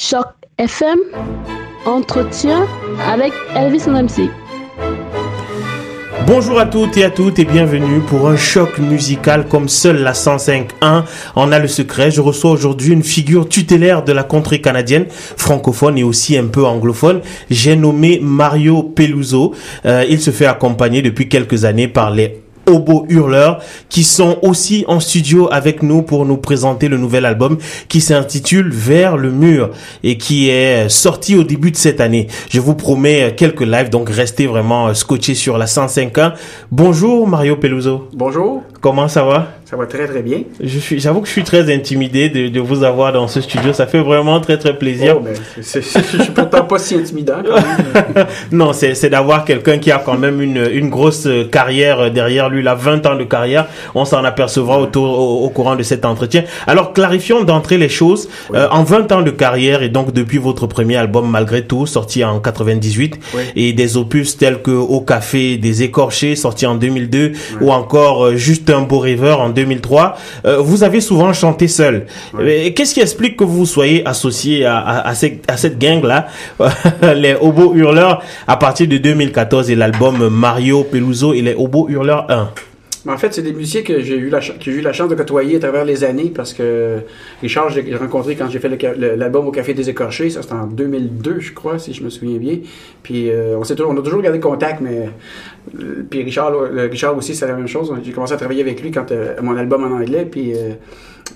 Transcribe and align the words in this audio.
Choc 0.00 0.26
FM, 0.58 0.96
entretien 1.84 2.68
avec 3.04 3.32
Elvis 3.56 3.88
MC. 3.88 4.30
Bonjour 6.24 6.60
à 6.60 6.66
toutes 6.66 6.96
et 6.98 7.02
à 7.02 7.10
toutes 7.10 7.40
et 7.40 7.44
bienvenue 7.44 7.98
pour 8.06 8.28
un 8.28 8.36
choc 8.36 8.78
musical 8.78 9.48
comme 9.48 9.68
seul 9.68 9.96
la 9.96 10.12
105.1 10.12 11.02
en 11.34 11.50
a 11.50 11.58
le 11.58 11.66
secret. 11.66 12.12
Je 12.12 12.20
reçois 12.20 12.52
aujourd'hui 12.52 12.92
une 12.92 13.02
figure 13.02 13.48
tutélaire 13.48 14.04
de 14.04 14.12
la 14.12 14.22
contrée 14.22 14.60
canadienne, 14.60 15.06
francophone 15.08 15.98
et 15.98 16.04
aussi 16.04 16.38
un 16.38 16.46
peu 16.46 16.64
anglophone. 16.64 17.20
J'ai 17.50 17.74
nommé 17.74 18.20
Mario 18.22 18.84
Peluso. 18.84 19.52
Euh, 19.84 20.04
il 20.08 20.20
se 20.20 20.30
fait 20.30 20.46
accompagner 20.46 21.02
depuis 21.02 21.28
quelques 21.28 21.64
années 21.64 21.88
par 21.88 22.12
les 22.12 22.40
Obo 22.68 23.06
Hurleurs 23.08 23.60
qui 23.88 24.04
sont 24.04 24.38
aussi 24.42 24.84
en 24.88 25.00
studio 25.00 25.48
avec 25.50 25.82
nous 25.82 26.02
pour 26.02 26.24
nous 26.26 26.36
présenter 26.36 26.88
le 26.88 26.98
nouvel 26.98 27.24
album 27.26 27.58
qui 27.88 28.00
s'intitule 28.00 28.70
Vers 28.70 29.16
le 29.16 29.30
mur 29.30 29.70
et 30.02 30.18
qui 30.18 30.48
est 30.50 30.88
sorti 30.88 31.36
au 31.36 31.44
début 31.44 31.70
de 31.70 31.76
cette 31.76 32.00
année. 32.00 32.28
Je 32.50 32.60
vous 32.60 32.74
promets 32.74 33.34
quelques 33.36 33.62
lives 33.62 33.90
donc 33.90 34.10
restez 34.10 34.46
vraiment 34.46 34.92
scotchés 34.94 35.34
sur 35.34 35.58
la 35.58 35.66
105.1. 35.66 36.34
Bonjour 36.70 37.26
Mario 37.26 37.56
Peluso. 37.56 38.08
Bonjour. 38.12 38.62
Comment 38.80 39.08
ça 39.08 39.24
va? 39.24 39.48
Ça 39.64 39.76
va 39.76 39.86
très 39.86 40.06
très 40.06 40.22
bien. 40.22 40.42
Je 40.60 40.78
suis, 40.78 40.98
j'avoue 40.98 41.20
que 41.20 41.26
je 41.26 41.32
suis 41.32 41.44
très 41.44 41.70
intimidé 41.74 42.30
de, 42.30 42.48
de, 42.48 42.60
vous 42.60 42.84
avoir 42.84 43.12
dans 43.12 43.28
ce 43.28 43.40
studio. 43.40 43.72
Ça 43.72 43.86
fait 43.86 44.00
vraiment 44.00 44.40
très 44.40 44.56
très 44.56 44.78
plaisir. 44.78 45.16
Oh, 45.18 45.20
ben, 45.22 45.34
c'est, 45.60 45.82
je 45.82 46.22
suis 46.22 46.32
pourtant 46.32 46.64
pas 46.64 46.78
si 46.78 46.94
intimidant. 46.94 47.42
Quand 47.44 47.56
même. 47.56 48.26
non, 48.52 48.72
c'est, 48.72 48.94
c'est 48.94 49.10
d'avoir 49.10 49.44
quelqu'un 49.44 49.78
qui 49.78 49.90
a 49.90 49.98
quand 49.98 50.16
même 50.16 50.40
une, 50.40 50.64
une 50.72 50.88
grosse 50.88 51.28
carrière 51.50 52.10
derrière 52.10 52.48
lui. 52.48 52.60
Il 52.60 52.68
a 52.68 52.74
20 52.74 53.04
ans 53.06 53.16
de 53.16 53.24
carrière. 53.24 53.66
On 53.94 54.06
s'en 54.06 54.24
apercevra 54.24 54.78
autour, 54.78 55.18
au, 55.18 55.44
au, 55.44 55.48
courant 55.50 55.76
de 55.76 55.82
cet 55.82 56.06
entretien. 56.06 56.44
Alors 56.66 56.94
clarifions 56.94 57.44
d'entrée 57.44 57.78
les 57.78 57.90
choses. 57.90 58.28
Oui. 58.50 58.58
Euh, 58.58 58.68
en 58.70 58.84
20 58.84 59.12
ans 59.12 59.22
de 59.22 59.30
carrière 59.30 59.82
et 59.82 59.88
donc 59.90 60.14
depuis 60.14 60.38
votre 60.38 60.66
premier 60.66 60.96
album 60.96 61.28
malgré 61.28 61.66
tout 61.66 61.86
sorti 61.86 62.24
en 62.24 62.40
98 62.40 63.18
oui. 63.34 63.42
et 63.56 63.72
des 63.72 63.96
opus 63.96 64.36
tels 64.36 64.62
que 64.62 64.70
Au 64.70 65.00
café 65.00 65.56
des 65.56 65.82
écorchés 65.82 66.36
sorti 66.36 66.64
en 66.64 66.76
2002 66.76 67.32
oui. 67.32 67.56
ou 67.60 67.72
encore 67.72 68.26
euh, 68.26 68.36
un 68.72 68.82
beau 68.82 68.98
rêveur 68.98 69.40
en 69.40 69.50
2003. 69.50 70.16
Euh, 70.46 70.58
vous 70.58 70.82
avez 70.82 71.00
souvent 71.00 71.32
chanté 71.32 71.68
seul. 71.68 72.06
Qu'est-ce 72.74 72.94
qui 72.94 73.00
explique 73.00 73.36
que 73.36 73.44
vous 73.44 73.66
soyez 73.66 74.06
associé 74.06 74.64
à, 74.64 74.78
à, 74.78 75.08
à, 75.08 75.14
cette, 75.14 75.50
à 75.50 75.56
cette 75.56 75.78
gang-là, 75.78 76.26
les 77.14 77.34
Hobo 77.40 77.74
Hurleurs, 77.74 78.22
à 78.46 78.56
partir 78.56 78.86
de 78.88 78.98
2014 78.98 79.70
et 79.70 79.74
l'album 79.74 80.28
Mario 80.28 80.84
Peluso 80.84 81.32
et 81.32 81.42
les 81.42 81.54
Hobo 81.54 81.88
Hurleurs 81.88 82.26
1 82.30 82.50
en 83.08 83.16
fait, 83.16 83.32
c'est 83.32 83.42
des 83.42 83.54
musiciens 83.54 83.82
que 83.82 84.00
j'ai 84.00 84.16
eu, 84.16 84.28
la 84.28 84.40
chance 84.92 85.08
de 85.08 85.14
côtoyer 85.14 85.56
à 85.56 85.60
travers 85.60 85.84
les 85.84 86.04
années 86.04 86.30
parce 86.34 86.52
que 86.52 86.98
Richard, 87.40 87.70
j'ai 87.70 87.96
rencontré 87.96 88.36
quand 88.36 88.48
j'ai 88.50 88.58
fait 88.58 88.68
l'album 89.16 89.46
au 89.46 89.50
Café 89.50 89.72
des 89.72 89.88
Écorchés. 89.88 90.28
Ça, 90.28 90.42
c'était 90.42 90.54
en 90.54 90.66
2002, 90.66 91.40
je 91.40 91.52
crois, 91.52 91.78
si 91.78 91.94
je 91.94 92.04
me 92.04 92.10
souviens 92.10 92.36
bien. 92.36 92.58
Puis 93.02 93.30
euh, 93.30 93.56
on, 93.58 93.62
a 93.62 94.02
toujours 94.02 94.20
gardé 94.20 94.40
contact, 94.40 94.80
mais. 94.82 95.08
Euh, 95.80 96.02
puis 96.08 96.22
Richard, 96.22 96.52
Richard 96.70 97.16
aussi, 97.16 97.34
c'est 97.34 97.46
la 97.46 97.54
même 97.54 97.68
chose. 97.68 97.92
J'ai 98.02 98.12
commencé 98.12 98.34
à 98.34 98.36
travailler 98.36 98.60
avec 98.60 98.82
lui 98.82 98.90
quand 98.90 99.10
euh, 99.10 99.36
mon 99.42 99.56
album 99.56 99.84
en 99.84 99.96
anglais. 99.96 100.26
Puis. 100.30 100.52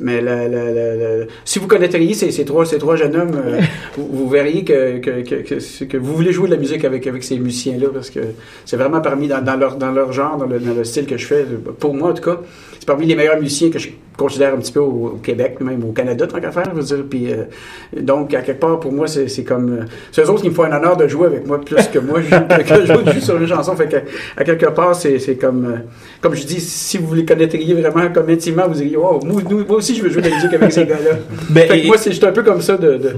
Mais 0.01 0.21
la, 0.21 0.49
la, 0.49 0.71
la, 0.71 1.27
si 1.45 1.59
vous 1.59 1.67
connaîtriez 1.67 2.15
ces, 2.15 2.31
ces, 2.31 2.45
trois, 2.45 2.65
ces 2.65 2.79
trois 2.79 2.97
jeunes 2.97 3.17
hommes, 3.17 3.35
euh, 3.35 3.61
vous, 3.97 4.09
vous, 4.11 4.29
verriez 4.29 4.65
que, 4.65 4.99
que, 4.99 5.23
que, 5.23 5.85
que, 5.85 5.97
vous 5.97 6.15
voulez 6.15 6.33
jouer 6.33 6.49
de 6.49 6.55
la 6.55 6.61
musique 6.61 6.85
avec, 6.85 7.07
avec 7.07 7.23
ces 7.25 7.39
musiciens-là 7.39 7.89
parce 7.93 8.11
que 8.11 8.21
c'est 8.65 8.77
vraiment 8.77 9.01
parmi 9.01 9.29
dans, 9.29 9.43
dans, 9.45 9.57
leur, 9.57 9.77
dans 9.77 9.93
leur 9.93 10.13
genre, 10.13 10.37
dans 10.37 10.47
le, 10.47 10.59
dans 10.59 10.75
le 10.75 10.85
style 10.85 11.07
que 11.07 11.17
je 11.17 11.27
fais. 11.27 11.45
Pour 11.79 11.95
moi, 11.95 12.11
en 12.11 12.15
tout 12.15 12.23
cas, 12.23 12.41
c'est 12.79 12.87
parmi 12.87 13.07
les 13.07 13.15
meilleurs 13.15 13.39
musiciens 13.39 13.71
que 13.71 13.79
je 13.79 13.91
considère 14.17 14.55
un 14.55 14.59
petit 14.59 14.73
peu 14.73 14.81
au, 14.81 15.13
au 15.15 15.21
Québec, 15.23 15.59
même 15.61 15.85
au 15.85 15.93
Canada, 15.93 16.27
tant 16.27 16.41
qu'à 16.41 16.51
faire, 16.51 16.71
je 16.75 16.81
veux 16.81 16.83
dire. 16.83 17.05
Puis, 17.09 17.33
euh, 17.33 17.45
donc, 18.01 18.35
à 18.35 18.43
quelque 18.43 18.61
part, 18.61 18.81
pour 18.81 18.93
moi, 18.93 19.07
c'est 19.07 19.45
comme... 19.45 19.79
Euh, 19.81 19.85
c'est 20.11 20.23
eux 20.23 20.31
autres 20.31 20.43
qui 20.43 20.51
me 20.51 20.55
font 20.55 20.65
un 20.65 20.77
honneur 20.77 20.97
de 20.97 21.09
jouer 21.09 21.27
avec 21.27 21.47
moi, 21.47 21.61
plus 21.61 21.87
que 21.89 21.99
moi, 21.99 22.21
que 22.67 22.87
je 22.87 22.93
joue 22.93 23.21
sur 23.21 23.37
une 23.37 23.47
chanson. 23.47 23.75
Fait 23.77 23.89
que, 23.89 23.97
à 24.37 24.45
quelque 24.45 24.67
part, 24.67 24.95
c'est 24.95 25.37
comme... 25.41 25.65
Euh, 25.65 25.77
comme 26.21 26.35
je 26.35 26.45
dis, 26.45 26.61
si 26.61 26.99
vous 26.99 27.15
les 27.15 27.25
connaîtriez 27.25 27.75
vraiment 27.75 28.11
comme 28.13 28.29
intimement, 28.29 28.69
vous 28.69 28.75
diriez, 28.75 28.97
oh, 28.97 29.21
moi, 29.25 29.43
moi 29.67 29.77
aussi, 29.77 29.95
je 29.95 30.03
veux 30.03 30.11
jouer 30.11 30.23
de 30.23 30.29
la 30.29 30.37
musique 30.37 30.55
avec 30.55 30.73
ces 30.73 30.87
gars-là. 30.87 31.17
Ben, 31.51 31.67
fait 31.67 31.81
que 31.81 31.85
et... 31.85 31.87
moi, 31.87 31.99
c'est 31.99 32.11
juste 32.11 32.25
un 32.25 32.33
peu 32.33 32.43
comme 32.43 32.61
ça. 32.61 32.77
De, 32.77 32.97
de, 32.97 33.11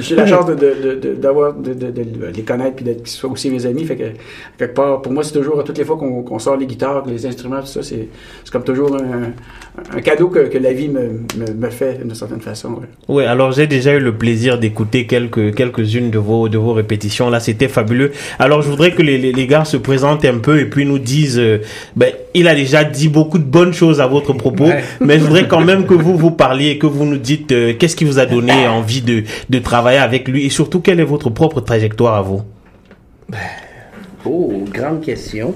j'ai 0.00 0.14
la 0.16 0.26
chance 0.26 0.46
d'avoir... 0.46 1.54
De, 1.54 1.72
de, 1.74 1.86
de, 1.86 1.90
de, 1.90 2.26
les 2.34 2.42
connaître 2.42 2.76
puis 2.76 2.84
d'être 2.84 3.02
qu'ils 3.02 3.08
soient 3.08 3.30
aussi 3.30 3.50
mes 3.50 3.66
amis. 3.66 3.84
Fait 3.84 3.96
que, 3.96 4.04
à 4.04 4.08
quelque 4.58 4.74
part, 4.74 5.02
pour 5.02 5.12
moi, 5.12 5.22
c'est 5.22 5.32
toujours, 5.32 5.62
toutes 5.64 5.78
les 5.78 5.84
fois 5.84 5.96
qu'on 5.96 6.22
qu 6.22 6.40
sort 6.40 6.56
les 6.56 6.66
guitares, 6.66 7.04
les 7.06 7.26
instruments, 7.26 7.60
tout 7.60 7.66
ça, 7.66 7.82
c'est 7.82 8.08
comme 8.50 8.64
toujours 8.64 8.94
un, 8.96 9.32
un 9.96 10.00
cadeau 10.00 10.28
que, 10.28 10.41
que, 10.48 10.58
la 10.58 10.72
vie 10.72 10.88
me, 10.88 11.20
me, 11.36 11.52
me 11.54 11.70
fait 11.70 11.98
d'une 12.02 12.14
certaine 12.14 12.40
façon. 12.40 12.70
Ouais. 12.74 12.86
Oui, 13.08 13.24
alors 13.24 13.52
j'ai 13.52 13.66
déjà 13.66 13.92
eu 13.94 14.00
le 14.00 14.16
plaisir 14.16 14.58
d'écouter 14.58 15.06
quelques 15.06 15.54
quelques-unes 15.54 16.10
de 16.10 16.18
vos 16.18 16.48
de 16.48 16.58
vos 16.58 16.72
répétitions. 16.72 17.30
Là, 17.30 17.40
c'était 17.40 17.68
fabuleux. 17.68 18.12
Alors, 18.38 18.62
je 18.62 18.68
voudrais 18.68 18.92
que 18.92 19.02
les, 19.02 19.18
les, 19.18 19.32
les, 19.32 19.46
gars 19.46 19.64
se 19.64 19.76
présentent 19.76 20.24
un 20.24 20.38
peu 20.38 20.60
et 20.60 20.66
puis 20.66 20.84
nous 20.84 20.98
disent. 20.98 21.38
Euh, 21.38 21.58
ben, 21.96 22.12
il 22.34 22.48
a 22.48 22.54
déjà 22.54 22.84
dit 22.84 23.08
beaucoup 23.08 23.38
de 23.38 23.44
bonnes 23.44 23.74
choses 23.74 24.00
à 24.00 24.06
votre 24.06 24.32
propos, 24.32 24.64
ouais. 24.64 24.82
mais 25.00 25.18
je 25.18 25.24
voudrais 25.24 25.46
quand 25.46 25.60
même 25.60 25.86
que 25.86 25.94
vous 25.94 26.16
vous 26.16 26.30
parliez 26.30 26.70
et 26.70 26.78
que 26.78 26.86
vous 26.86 27.04
nous 27.04 27.18
dites 27.18 27.52
euh, 27.52 27.74
qu'est-ce 27.78 27.96
qui 27.96 28.04
vous 28.04 28.18
a 28.18 28.26
donné 28.26 28.66
envie 28.68 29.02
de 29.02 29.24
de 29.50 29.58
travailler 29.58 29.98
avec 29.98 30.28
lui 30.28 30.46
et 30.46 30.50
surtout 30.50 30.80
quelle 30.80 31.00
est 31.00 31.04
votre 31.04 31.30
propre 31.30 31.60
trajectoire 31.60 32.14
à 32.14 32.22
vous? 32.22 32.42
Oh, 34.24 34.64
grande 34.72 35.00
question. 35.00 35.54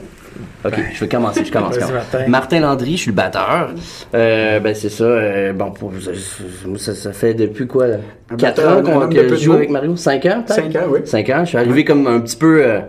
Ok, 0.65 0.73
ben, 0.73 0.85
je 0.93 1.01
vais 1.01 1.09
commencer. 1.09 1.45
Je 1.45 1.53
commence. 1.53 1.79
Martin. 1.79 2.29
Martin 2.29 2.61
Landry, 2.61 2.93
je 2.93 3.03
suis 3.03 3.11
le 3.11 3.17
batteur. 3.17 3.71
Euh, 4.15 4.61
ben 4.61 4.75
c'est 4.75 4.89
ça. 4.89 5.05
Euh, 5.05 5.53
bon, 5.53 5.71
pour, 5.71 5.93
ça, 6.77 6.95
ça, 6.95 7.13
fait 7.13 7.35
depuis 7.35 7.67
quoi 7.67 7.87
là? 7.87 7.97
4 8.37 8.67
ans 8.67 8.83
qu'on 8.83 9.09
que 9.09 9.29
je 9.29 9.37
joue 9.37 9.53
avec 9.53 9.71
Mario? 9.71 9.97
5 9.97 10.27
ans, 10.27 10.45
5 10.47 10.77
ans, 10.77 10.87
oui. 10.91 11.01
5 11.05 11.31
ans. 11.31 11.41
Je 11.45 11.49
suis 11.49 11.59
arrivé 11.59 11.85
comme 11.85 12.07
un 12.07 12.21
petit 12.21 12.37
peu 12.37 12.63
euh, 12.65 12.81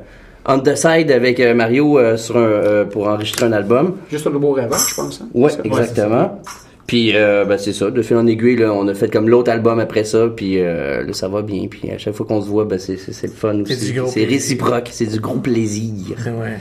on 0.46 0.60
the 0.60 0.76
side 0.76 1.12
avec 1.12 1.40
Mario 1.40 2.00
sur 2.18 2.38
un, 2.38 2.86
pour 2.86 3.08
enregistrer 3.08 3.46
un 3.46 3.54
album. 3.54 3.98
Juste 4.10 4.28
un 4.28 4.32
beau 4.32 4.52
rêveur, 4.52 4.80
je 4.80 4.96
pense. 4.96 5.22
Hein? 5.22 5.28
Ouais, 5.34 5.52
exactement. 5.64 6.42
Puis 6.88 7.12
euh, 7.14 7.44
ben 7.44 7.58
c'est 7.58 7.74
ça, 7.74 7.92
de 7.92 8.02
fil 8.02 8.16
en 8.16 8.26
aiguille, 8.26 8.56
là, 8.56 8.74
on 8.74 8.88
a 8.88 8.94
fait 8.94 9.12
comme 9.12 9.28
l'autre 9.28 9.52
album 9.52 9.78
après 9.80 10.06
ça, 10.06 10.30
puis 10.34 10.62
euh, 10.62 11.04
là, 11.04 11.12
ça 11.12 11.28
va 11.28 11.42
bien. 11.42 11.68
Puis 11.70 11.92
à 11.92 11.98
chaque 11.98 12.14
fois 12.14 12.26
qu'on 12.26 12.42
se 12.42 12.48
voit, 12.48 12.64
ben 12.64 12.80
c'est, 12.80 12.96
c'est, 12.96 13.28
le 13.28 13.34
fun 13.34 13.60
aussi. 13.60 13.94
C'est 14.08 14.24
réciproque, 14.24 14.88
c'est 14.92 15.06
du 15.06 15.20
gros 15.20 15.40
plaisir. 15.40 16.16
Ouais. 16.26 16.58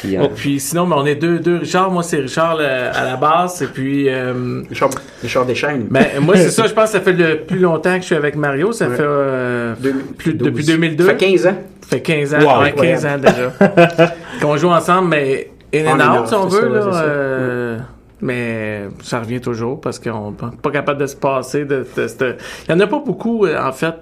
Puis, 0.00 0.16
euh... 0.16 0.28
puis 0.34 0.58
sinon, 0.60 0.86
ben, 0.86 0.96
on 0.98 1.04
est 1.04 1.14
deux, 1.14 1.38
deux 1.38 1.58
Richard. 1.58 1.90
Moi, 1.90 2.02
c'est 2.02 2.16
Richard 2.16 2.56
le, 2.56 2.64
à 2.64 3.04
la 3.04 3.16
base. 3.16 3.60
Et 3.62 3.66
puis. 3.66 4.08
Euh... 4.08 4.62
Richard, 4.68 4.90
Richard 5.22 5.44
Deschaines. 5.44 5.88
Ben, 5.90 6.06
moi, 6.20 6.36
c'est 6.36 6.50
ça. 6.50 6.66
Je 6.66 6.72
pense 6.72 6.86
que 6.86 6.98
ça 6.98 7.00
fait 7.00 7.12
le 7.12 7.40
plus 7.40 7.58
longtemps 7.58 7.94
que 7.96 8.00
je 8.00 8.06
suis 8.06 8.14
avec 8.14 8.34
Mario. 8.34 8.72
Ça 8.72 8.88
ouais. 8.88 8.96
fait. 8.96 9.02
Euh, 9.04 9.74
plus, 10.16 10.34
depuis 10.34 10.64
2002. 10.64 11.04
Ça 11.04 11.10
fait 11.10 11.16
15 11.18 11.46
ans. 11.46 11.56
Ça 11.82 11.88
fait 11.88 12.00
15 12.00 12.34
ans. 12.34 12.38
Wow, 12.40 12.62
ouais, 12.62 12.72
15 12.72 13.06
ans 13.06 13.18
déjà. 13.18 14.14
Qu'on 14.40 14.56
joue 14.56 14.70
ensemble, 14.70 15.08
mais 15.08 15.50
in 15.74 15.86
and 15.86 16.20
out, 16.20 16.28
si 16.28 16.34
on 16.34 16.46
veut. 16.46 16.60
Ça, 16.60 17.06
là, 17.06 17.76
ouais, 17.76 17.82
mais 18.22 18.88
ça 19.02 19.20
revient 19.20 19.40
toujours 19.40 19.80
parce 19.80 19.98
qu'on 19.98 20.32
n'est 20.32 20.56
pas 20.62 20.70
capable 20.70 21.00
de 21.00 21.06
se 21.06 21.16
passer 21.16 21.64
de, 21.64 21.86
de, 21.96 22.02
de, 22.02 22.36
Il 22.68 22.70
y 22.70 22.74
en 22.74 22.80
a 22.80 22.86
pas 22.86 22.98
beaucoup, 22.98 23.46
en 23.46 23.72
fait, 23.72 23.94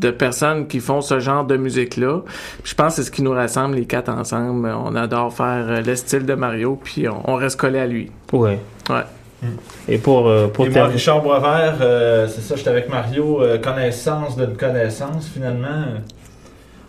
de 0.00 0.10
personnes 0.10 0.66
qui 0.66 0.80
font 0.80 1.00
ce 1.00 1.20
genre 1.20 1.44
de 1.44 1.56
musique-là. 1.56 2.22
Je 2.64 2.74
pense 2.74 2.96
que 2.96 3.02
c'est 3.02 3.06
ce 3.06 3.10
qui 3.10 3.22
nous 3.22 3.32
rassemble 3.32 3.76
les 3.76 3.86
quatre 3.86 4.10
ensemble. 4.10 4.68
On 4.68 4.94
adore 4.96 5.32
faire 5.32 5.82
le 5.82 5.94
style 5.94 6.26
de 6.26 6.34
Mario, 6.34 6.78
puis 6.82 7.08
on, 7.08 7.30
on 7.30 7.34
reste 7.36 7.60
collé 7.60 7.78
à 7.78 7.86
lui. 7.86 8.10
Ouais. 8.32 8.58
Ouais. 8.88 9.04
Et 9.88 9.98
pour, 9.98 10.28
euh, 10.28 10.48
pour 10.48 10.66
Et 10.66 10.70
moi, 10.70 10.86
Richard 10.86 11.22
Boisvert, 11.22 11.76
euh, 11.80 12.28
c'est 12.28 12.42
ça, 12.42 12.56
j'étais 12.56 12.70
avec 12.70 12.88
Mario, 12.88 13.42
euh, 13.42 13.58
connaissance 13.58 14.36
d'une 14.36 14.56
connaissance 14.56 15.28
finalement. 15.32 15.84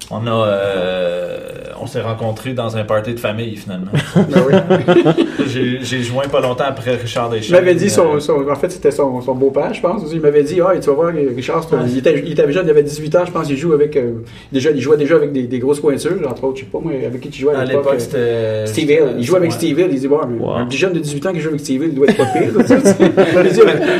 On 0.09 0.27
a, 0.27 0.47
euh, 0.47 1.37
on 1.81 1.87
s'est 1.87 2.01
rencontrés 2.01 2.53
dans 2.53 2.77
un 2.77 2.83
party 2.83 3.13
de 3.13 3.19
famille 3.19 3.55
finalement. 3.55 3.91
Ben 4.15 4.43
oui. 4.47 5.25
j'ai 5.81 6.03
joint 6.03 6.27
pas 6.27 6.41
longtemps 6.41 6.65
après 6.67 6.95
Richard 6.95 7.29
Deschamps. 7.29 7.55
Il 7.55 7.59
m'avait 7.59 7.75
dit, 7.75 7.89
son, 7.89 8.19
son, 8.19 8.47
en 8.47 8.55
fait, 8.55 8.69
c'était 8.71 8.91
son, 8.91 9.21
son 9.21 9.35
beau-père, 9.35 9.73
je 9.73 9.81
pense. 9.81 10.03
Il 10.11 10.21
m'avait 10.21 10.43
dit, 10.43 10.59
ah, 10.61 10.77
tu 10.79 10.89
vas 10.89 10.95
voir, 10.95 11.13
Richard, 11.35 11.67
il, 11.87 11.97
était, 11.97 12.19
il 12.19 12.31
était 12.31 12.51
jeune, 12.51 12.67
il 12.67 12.69
avait 12.69 12.83
18 12.83 13.15
ans, 13.15 13.25
je 13.25 13.31
pense, 13.31 13.49
il 13.49 13.57
joue 13.57 13.73
avec, 13.73 13.95
euh, 13.97 14.23
déjà, 14.51 14.71
il 14.71 14.79
jouait 14.81 14.97
déjà 14.97 15.15
avec 15.15 15.31
des, 15.31 15.43
des, 15.43 15.59
grosses 15.59 15.79
pointures, 15.79 16.17
entre 16.29 16.43
autres, 16.43 16.57
je 16.57 16.61
sais 16.61 16.69
pas, 16.71 16.79
moi, 16.79 16.93
avec 16.93 17.19
qui 17.19 17.29
tu 17.29 17.41
jouais 17.41 17.55
à, 17.55 17.59
à 17.59 17.65
l'époque. 17.65 17.95
c'était 17.99 18.65
Steve 18.67 18.91
Hill. 18.91 19.15
Il 19.17 19.23
jouait 19.23 19.37
avec 19.37 19.51
Steve 19.51 19.79
Hill, 19.79 19.89
il 19.91 19.99
dit, 19.99 20.07
bon, 20.07 20.19
wow. 20.39 20.51
un 20.51 20.65
petit 20.67 20.77
jeune 20.77 20.93
de 20.93 20.99
18 20.99 21.25
ans 21.25 21.33
qui 21.33 21.39
joue 21.39 21.49
avec 21.49 21.61
Steve 21.61 21.83
Hill, 21.83 21.89
il 21.89 21.95
doit 21.95 22.07
être 22.07 22.17
pas 22.17 22.25
pire. 22.25 22.51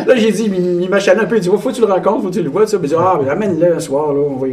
là, 0.08 0.16
j'ai 0.16 0.32
dit, 0.32 0.52
il 0.82 0.90
m'a 0.90 1.00
chané 1.00 1.22
un 1.22 1.26
peu, 1.26 1.38
il 1.38 1.42
dit, 1.42 1.50
faut 1.50 1.70
que 1.70 1.76
tu 1.76 1.82
le 1.82 1.88
rencontres, 1.88 2.24
faut 2.24 2.30
que 2.30 2.36
tu 2.36 2.44
le 2.44 2.50
vois, 2.50 2.68
ça. 2.68 2.78
Il 2.82 2.88
dit, 2.88 2.96
ah, 2.98 3.20
ramène-le 3.26 3.76
un 3.76 3.80
soir, 3.80 4.14
là, 4.14 4.20
on 4.20 4.36
va, 4.36 4.48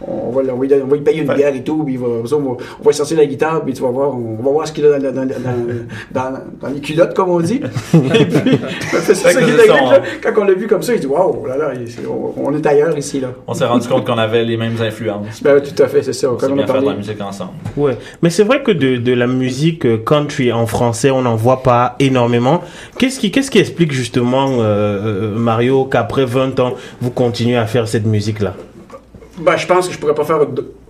on, 0.00 0.30
va, 0.30 0.42
on 0.52 0.56
va, 0.56 0.66
on 0.84 0.86
va 0.86 0.96
il 1.02 1.04
paye 1.04 1.20
une 1.20 1.34
bière 1.34 1.54
et 1.54 1.62
tout, 1.62 1.82
puis 1.84 1.94
il 1.94 2.00
va, 2.00 2.06
on, 2.06 2.56
va, 2.82 2.92
sortir 2.92 3.16
la 3.18 3.26
guitare, 3.26 3.62
puis 3.64 3.74
tu 3.74 3.82
vas 3.82 3.90
voir, 3.90 4.14
on, 4.14 4.42
va 4.42 4.50
voir 4.50 4.66
ce 4.66 4.72
qu'il 4.72 4.86
a 4.86 4.98
dans, 4.98 5.12
dans, 5.12 5.26
dans, 5.26 6.32
dans, 6.60 6.68
les 6.68 6.80
culottes, 6.80 7.14
comme 7.14 7.30
on 7.30 7.40
dit. 7.40 7.60
et 7.94 8.24
puis, 8.24 8.58
c'est 9.02 9.14
ça 9.14 9.32
qui 9.32 9.50
est 9.50 10.22
Quand 10.22 10.42
on 10.42 10.44
l'a 10.44 10.54
vu 10.54 10.66
comme 10.66 10.82
ça, 10.82 10.94
il 10.94 11.00
dit, 11.00 11.06
waouh, 11.06 11.46
là, 11.46 11.56
là, 11.56 11.72
on, 12.36 12.54
est 12.54 12.66
ailleurs 12.66 12.96
ici, 12.96 13.20
là. 13.20 13.28
On 13.46 13.54
s'est 13.54 13.66
rendu 13.66 13.88
compte 13.88 14.06
qu'on 14.06 14.18
avait 14.18 14.44
les 14.44 14.56
mêmes 14.56 14.80
influences. 14.80 15.42
Ben, 15.42 15.60
tout 15.60 15.82
à 15.82 15.88
fait, 15.88 16.02
c'est 16.02 16.12
ça. 16.12 16.30
On 16.32 16.38
s'est 16.38 16.52
bien 16.52 16.66
fait 16.66 16.80
de 16.80 16.86
la 16.86 16.94
musique 16.94 17.20
ensemble. 17.20 17.52
Ouais. 17.76 17.96
Mais 18.22 18.30
c'est 18.30 18.44
vrai 18.44 18.62
que 18.62 18.72
de, 18.72 18.96
de 18.96 19.12
la 19.12 19.26
musique 19.26 19.86
euh, 19.86 19.96
country 19.96 20.52
en 20.52 20.66
français, 20.66 21.10
on 21.10 21.22
n'en 21.22 21.36
voit 21.36 21.62
pas 21.62 21.96
énormément. 21.98 22.62
Qu'est-ce 22.98 23.18
qui, 23.18 23.30
qu'est-ce 23.30 23.50
qui 23.50 23.58
explique 23.58 23.92
justement, 23.92 24.48
euh, 24.60 25.32
euh 25.32 25.36
Mario, 25.36 25.84
qu'après 25.84 26.24
20 26.24 26.60
ans, 26.60 26.74
vous 27.00 27.10
continuez 27.10 27.56
à 27.56 27.66
faire 27.66 27.88
cette 27.88 28.06
musique-là? 28.06 28.54
Ben, 29.42 29.56
je 29.56 29.66
pense 29.66 29.88
que 29.88 29.94
je 29.94 29.98
pourrais 29.98 30.14
pas 30.14 30.24
faire 30.24 30.40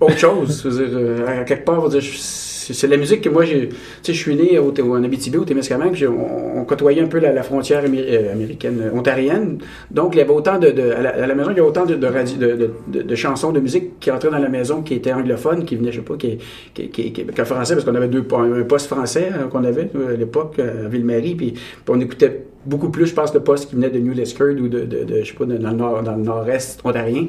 autre 0.00 0.18
chose. 0.18 0.66
dire, 0.66 0.88
euh, 0.92 1.40
à 1.40 1.44
quelque 1.44 1.64
part, 1.64 1.88
c'est 1.90 2.86
la 2.86 2.96
musique 2.96 3.22
que 3.22 3.28
moi, 3.28 3.44
j'ai. 3.44 3.68
Tu 3.68 3.76
sais, 4.02 4.14
je 4.14 4.18
suis 4.18 4.34
né 4.34 4.58
au, 4.58 4.72
en 4.90 5.02
Abitibi, 5.02 5.36
au 5.36 5.44
Témiscamingue, 5.44 6.06
on, 6.08 6.60
on 6.60 6.64
côtoyait 6.64 7.02
un 7.02 7.06
peu 7.06 7.18
la, 7.18 7.42
frontière 7.42 7.82
euh, 7.84 8.32
américaine, 8.32 8.80
euh, 8.82 8.96
ontarienne. 8.96 9.58
Donc, 9.90 10.14
il 10.14 10.18
y 10.18 10.20
avait 10.20 10.30
autant 10.30 10.58
de. 10.58 10.68
à, 10.68 11.26
la, 11.26 11.34
maison, 11.34 11.50
il 11.50 11.56
y 11.56 11.60
avait 11.60 11.68
autant 11.68 11.86
de, 11.86 11.96
de, 11.96 13.14
chansons, 13.14 13.52
de 13.52 13.60
musique 13.60 13.98
qui 14.00 14.10
entraient 14.10 14.30
dans 14.30 14.38
la 14.38 14.48
maison 14.48 14.82
qui 14.82 14.94
étaient 14.94 15.12
anglophones, 15.12 15.64
qui 15.64 15.76
venaient, 15.76 15.92
je 15.92 16.00
sais 16.00 16.04
pas, 16.04 16.16
qui, 16.16 16.38
qui, 16.74 16.88
qui, 16.90 17.12
qui 17.12 17.24
français, 17.44 17.74
parce 17.74 17.84
qu'on 17.84 17.94
avait 17.94 18.08
deux, 18.08 18.24
un 18.32 18.62
poste 18.62 18.86
français 18.86 19.30
hein, 19.34 19.48
qu'on 19.50 19.64
avait 19.64 19.88
à 20.08 20.16
l'époque, 20.16 20.58
à 20.58 20.88
Ville-Marie, 20.88 21.34
puis, 21.34 21.54
on 21.88 22.00
écoutait 22.00 22.41
beaucoup 22.64 22.90
plus, 22.90 23.06
je 23.06 23.14
pense, 23.14 23.32
de 23.32 23.38
postes 23.38 23.68
qui 23.68 23.74
venaient 23.74 23.90
de 23.90 23.98
New 23.98 24.12
Liskeard 24.12 24.60
ou 24.60 24.68
de, 24.68 24.86
je 25.22 25.28
sais 25.28 25.34
pas, 25.34 25.44
dans 25.44 25.70
le, 25.70 25.76
nord, 25.76 26.02
dans 26.02 26.16
le 26.16 26.22
nord-est 26.22 26.80
ontarien. 26.84 27.26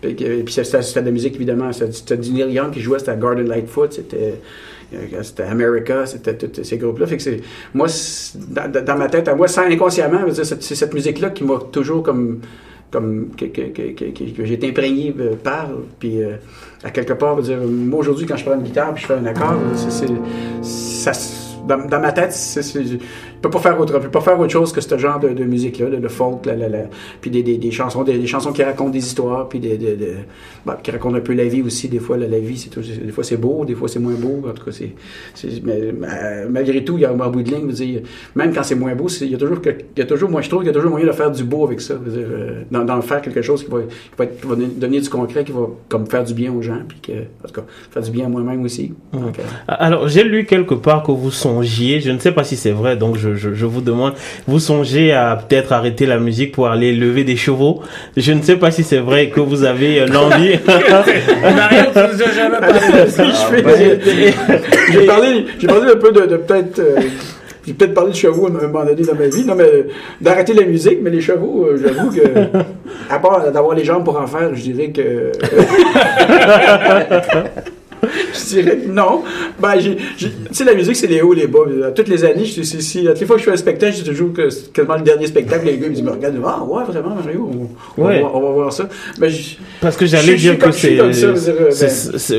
Puis, 0.00 0.14
puis 0.14 0.52
c'était 0.52 1.00
de 1.00 1.06
la 1.06 1.12
musique, 1.12 1.36
évidemment. 1.36 1.72
C'était 1.72 2.16
du 2.16 2.32
Neil 2.32 2.52
Young 2.52 2.72
qui 2.72 2.80
jouait, 2.80 2.98
c'était 2.98 3.16
Garden 3.16 3.46
Lightfoot, 3.46 3.92
c'était 3.92 4.34
euh, 4.94 5.22
c'était 5.22 5.44
America, 5.44 6.06
c'était 6.06 6.36
tous 6.36 6.62
ces 6.64 6.76
groupes-là. 6.76 7.06
Fait 7.06 7.16
que 7.16 7.22
c'est, 7.22 7.40
moi, 7.74 7.86
dans, 8.34 8.98
ma 8.98 9.08
tête, 9.08 9.28
à 9.28 9.34
moi, 9.34 9.48
sans 9.48 9.62
inconsciemment, 9.62 10.20
c'est 10.32 10.74
cette 10.74 10.94
musique-là 10.94 11.30
qui 11.30 11.44
m'a 11.44 11.58
toujours 11.70 12.02
comme, 12.02 12.40
comme 12.90 13.30
que, 13.36 13.46
que, 13.46 13.70
que, 13.70 14.44
j'ai 14.44 14.54
été 14.54 14.68
imprégné 14.68 15.14
euh, 15.18 15.34
par. 15.42 15.70
Puis, 15.98 16.22
euh, 16.22 16.36
à 16.84 16.90
quelque 16.90 17.14
part, 17.14 17.40
dire, 17.40 17.58
moi, 17.58 18.00
aujourd'hui, 18.00 18.26
quand 18.26 18.36
je 18.36 18.44
prends 18.44 18.54
une 18.54 18.64
guitare 18.64 18.92
puis 18.94 19.02
je 19.02 19.06
fais 19.06 19.14
un 19.14 19.24
accord, 19.24 19.56
c'est, 19.88 20.08
ça, 20.62 21.12
dans, 21.66 21.86
dans, 21.86 22.00
ma 22.00 22.12
tête, 22.12 22.32
c'est, 22.32 22.62
peux 23.42 23.50
pas 23.50 23.58
faire 23.58 23.78
autre, 23.78 23.98
peux 23.98 24.08
pas 24.08 24.20
faire 24.20 24.38
autre 24.38 24.52
chose 24.52 24.72
que 24.72 24.80
ce 24.80 24.98
genre 24.98 25.18
de, 25.18 25.30
de 25.30 25.44
musique-là, 25.44 25.88
le, 25.88 26.08
folk, 26.08 26.46
la, 26.46 26.54
la, 26.54 26.68
la, 26.68 26.84
puis 27.20 27.30
des, 27.30 27.42
des, 27.42 27.58
des 27.58 27.70
chansons, 27.70 28.04
des, 28.04 28.18
des, 28.18 28.26
chansons 28.26 28.52
qui 28.52 28.62
racontent 28.62 28.90
des 28.90 29.04
histoires, 29.04 29.48
puis 29.48 29.58
des, 29.58 29.76
des, 29.76 29.96
bah, 30.64 30.78
qui 30.82 30.90
racontent 30.90 31.16
un 31.16 31.20
peu 31.20 31.34
la 31.34 31.44
vie 31.44 31.62
aussi. 31.62 31.88
Des 31.88 31.98
fois, 31.98 32.16
la, 32.16 32.28
la 32.28 32.38
vie, 32.38 32.56
c'est 32.56 32.78
des 32.78 33.12
fois 33.12 33.24
c'est 33.24 33.36
beau, 33.36 33.64
des 33.64 33.74
fois 33.74 33.88
c'est 33.88 33.98
moins 33.98 34.14
beau. 34.14 34.48
En 34.48 34.52
tout 34.52 34.64
cas, 34.64 34.70
c'est, 34.70 34.92
mais, 35.62 35.92
malgré 36.48 36.84
tout, 36.84 36.96
il 36.98 37.02
y 37.02 37.04
a 37.04 37.10
un 37.10 37.14
bout 37.14 37.42
de 37.42 37.50
ligne, 37.50 37.68
dire, 37.68 38.02
même 38.34 38.54
quand 38.54 38.62
c'est 38.62 38.74
moins 38.74 38.94
beau, 38.94 39.08
il 39.08 39.30
y 39.30 39.34
a 39.34 39.38
toujours, 39.38 39.60
que, 39.60 39.70
il 39.70 39.98
y 39.98 40.02
a 40.02 40.06
toujours, 40.06 40.30
moi 40.30 40.40
je 40.40 40.48
trouve 40.48 40.60
qu'il 40.60 40.68
y 40.68 40.70
a 40.70 40.74
toujours 40.74 40.90
moyen 40.90 41.06
de 41.06 41.12
faire 41.12 41.30
du 41.30 41.44
beau 41.44 41.64
avec 41.64 41.80
ça, 41.80 41.94
dire, 41.94 42.26
euh, 42.30 42.62
d'en, 42.70 43.02
faire 43.02 43.22
quelque 43.22 43.42
chose 43.42 43.64
qui 43.64 43.70
va, 43.70 43.80
qui 43.80 43.86
va, 44.16 44.24
être, 44.24 44.46
va, 44.46 44.54
donner 44.54 45.00
du 45.00 45.08
concret, 45.08 45.44
qui 45.44 45.52
va 45.52 45.66
comme 45.88 46.06
faire 46.06 46.24
du 46.24 46.34
bien 46.34 46.52
aux 46.52 46.62
gens, 46.62 46.80
puis 46.86 47.00
que, 47.00 47.12
en 47.12 47.48
tout 47.48 47.54
cas, 47.54 47.64
faire 47.90 48.02
du 48.02 48.10
bien 48.10 48.26
à 48.26 48.28
moi-même 48.28 48.64
aussi. 48.64 48.92
Mmh. 49.12 49.16
Euh, 49.16 49.30
Alors, 49.66 50.08
j'ai 50.08 50.24
lu 50.24 50.44
quelque 50.44 50.74
part 50.74 51.02
que 51.02 51.12
vous 51.12 51.30
songiez, 51.30 52.00
je 52.00 52.10
ne 52.10 52.18
sais 52.18 52.32
pas 52.32 52.44
si 52.44 52.56
c'est 52.56 52.70
vrai, 52.70 52.96
donc 52.96 53.16
je 53.16 53.31
je, 53.34 53.66
vous 53.66 53.80
demande, 53.80 54.14
vous 54.46 54.58
songez 54.58 55.12
à 55.12 55.36
peut-être 55.36 55.72
arrêter 55.72 56.06
la 56.06 56.18
musique 56.18 56.52
pour 56.52 56.68
aller 56.68 56.94
lever 56.94 57.24
des 57.24 57.36
chevaux 57.36 57.82
Je 58.16 58.32
ne 58.32 58.42
sais 58.42 58.56
pas 58.56 58.70
si 58.70 58.82
c'est 58.82 58.98
vrai 58.98 59.30
que 59.30 59.40
vous 59.40 59.64
avez 59.64 60.00
euh, 60.00 60.06
l'envie. 60.06 60.58
J'ai 64.92 65.06
parlé, 65.06 65.46
j'ai 65.58 65.66
parlé 65.66 65.92
un 65.92 65.96
peu 65.96 66.12
de, 66.12 66.36
peut-être... 66.36 66.78
Euh, 66.78 67.00
j'ai 67.64 67.74
peut-être 67.74 67.94
parlé 67.94 68.10
de 68.10 68.16
chevaux 68.16 68.46
à 68.46 68.50
un 68.50 68.66
moment 68.66 68.84
donné 68.84 69.02
dans 69.02 69.14
ma 69.14 69.26
vie. 69.26 69.44
Non, 69.44 69.54
mais 69.54 69.86
d'arrêter 70.20 70.52
la 70.52 70.64
musique, 70.64 70.98
mais 71.00 71.10
les 71.10 71.20
chevaux, 71.20 71.66
euh, 71.66 71.80
j'avoue 71.80 72.10
que, 72.10 72.20
à 73.08 73.18
part 73.20 73.52
d'avoir 73.52 73.76
les 73.76 73.84
jambes 73.84 74.04
pour 74.04 74.20
en 74.20 74.26
faire, 74.26 74.52
je 74.54 74.62
dirais 74.62 74.90
que. 74.90 75.30
je 78.34 78.48
dirais 78.48 78.78
non. 78.88 79.22
Ben, 79.60 79.78
j'ai, 79.78 79.96
tu 80.16 80.28
sais, 80.50 80.64
la 80.64 80.74
musique, 80.74 80.96
c'est 80.96 81.06
les 81.06 81.22
hauts, 81.22 81.32
les 81.32 81.46
bas. 81.46 81.60
Toutes 81.94 82.08
les 82.08 82.24
années, 82.24 82.44
je, 82.44 82.62
si, 82.62 83.04
toutes 83.04 83.20
les 83.20 83.26
fois 83.26 83.36
que 83.36 83.42
je 83.42 83.46
fais 83.46 83.52
un 83.52 83.56
spectacle, 83.56 83.96
je 83.96 84.04
toujours 84.04 84.32
que 84.32 84.50
c'est 84.50 84.72
quasiment 84.72 84.96
le 84.96 85.02
dernier 85.02 85.26
spectacle. 85.26 85.66
Les 85.66 85.78
gars, 85.78 85.86
ils 85.94 86.02
me 86.02 86.10
regardent, 86.10 86.40
ah, 86.44 86.62
ouais, 86.64 86.84
vraiment, 86.84 87.14
Mario, 87.14 87.48
on, 87.96 88.02
ouais. 88.02 88.20
va, 88.20 88.30
on, 88.34 88.40
va, 88.40 88.50
voir 88.50 88.72
ça. 88.72 88.88
Ben, 89.18 89.30
Parce 89.80 89.96
que 89.96 90.06
j'allais 90.06 90.34
dire 90.34 90.58
que 90.58 90.72
c'est, 90.72 90.96
ben 90.96 91.12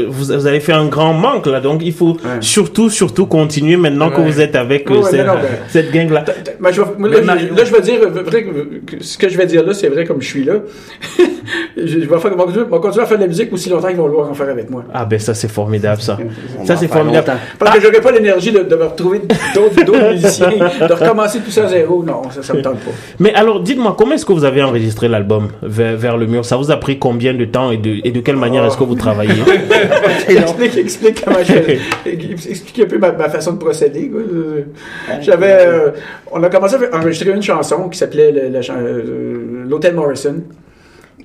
vous, 0.09 0.25
vous, 0.25 0.47
avez 0.47 0.59
fait 0.59 0.73
un 0.73 0.87
grand 0.87 1.13
manque, 1.13 1.45
là. 1.45 1.61
Donc, 1.61 1.81
il 1.83 1.93
faut 1.93 2.17
surtout, 2.41 2.89
surtout 2.89 3.25
continuer 3.25 3.77
maintenant 3.77 4.09
que 4.09 4.21
vous 4.21 4.41
êtes 4.41 4.55
avec 4.55 4.89
euh, 4.91 5.01
cette, 5.03 5.25
ben, 5.25 5.39
cette 5.69 5.91
gang-là. 5.91 6.25
Ben, 6.59 6.71
là, 6.71 7.35
là, 7.35 7.63
je 7.63 7.71
vais 7.71 7.81
dire, 7.81 8.09
vrai, 8.09 8.45
ce 8.99 9.17
que 9.17 9.29
je 9.29 9.37
vais 9.37 9.45
dire 9.45 9.65
là, 9.65 9.73
c'est 9.73 9.87
vrai 9.87 10.05
comme 10.05 10.21
je 10.21 10.27
suis 10.27 10.43
là. 10.43 10.55
je, 11.77 11.99
vais, 11.99 12.19
faire, 12.19 12.35
continuer 12.35 12.65
à 12.69 13.05
faire 13.05 13.17
de 13.17 13.23
la 13.23 13.27
musique 13.27 13.51
aussi 13.53 13.69
longtemps 13.69 13.87
qu'ils 13.87 13.97
vont 13.97 14.07
vouloir 14.07 14.29
en 14.29 14.33
faire 14.33 14.49
avec 14.49 14.69
moi. 14.69 14.83
Ah, 14.93 15.05
ben, 15.05 15.19
ça, 15.19 15.33
c'est 15.33 15.47
formidable, 15.53 16.01
ça. 16.01 16.17
ça, 16.65 16.75
c'est 16.75 16.87
formidable. 16.87 17.31
Parce 17.57 17.75
que 17.75 17.81
j'aurais 17.81 18.01
pas 18.01 18.11
l'énergie 18.11 18.51
de, 18.51 18.59
me 18.63 18.83
retrouver 18.83 19.21
d'autres 19.55 20.11
musiciens, 20.11 20.49
de 20.49 20.93
recommencer 20.93 21.39
tout 21.39 21.51
ça 21.51 21.65
à 21.65 21.67
zéro. 21.67 22.03
Non, 22.03 22.23
ça, 22.31 22.43
ça 22.43 22.53
me 22.53 22.61
tente 22.61 22.79
pas. 22.79 22.91
Mais 23.19 23.33
alors, 23.33 23.61
dites-moi, 23.61 23.95
comment 23.97 24.13
est-ce 24.13 24.25
que 24.25 24.33
vous 24.33 24.45
avez 24.45 24.63
enregistré 24.63 25.07
l'album 25.07 25.49
vers, 25.61 26.17
le 26.17 26.25
mur? 26.25 26.43
Ça 26.45 26.57
vous 26.57 26.71
a 26.71 26.77
pris 26.77 26.99
combien 26.99 27.33
de 27.33 27.45
temps 27.45 27.71
et 27.71 27.77
de, 27.77 27.99
et 28.03 28.11
de 28.11 28.19
quelle 28.19 28.35
manière 28.35 28.65
est-ce 28.65 28.77
que 28.77 28.83
vous 28.83 28.95
travaillez? 28.95 29.33
Explique, 30.27 30.77
explique 30.77 31.21
comment 31.25 31.43
je 31.43 31.53
Explique 32.09 32.79
un 32.79 32.85
peu 32.85 32.97
ma, 32.97 33.29
façon 33.29 33.53
de 33.53 33.57
procéder. 33.57 34.11
J'avais. 35.21 35.57
Euh, 35.61 35.91
on 36.31 36.41
a 36.43 36.49
commencé 36.49 36.75
à 36.75 36.97
enregistrer 36.97 37.31
une 37.31 37.41
chanson 37.41 37.89
qui 37.89 37.97
s'appelait 37.97 38.33
euh, 38.33 39.65
L'Hôtel 39.67 39.95
Morrison. 39.95 40.35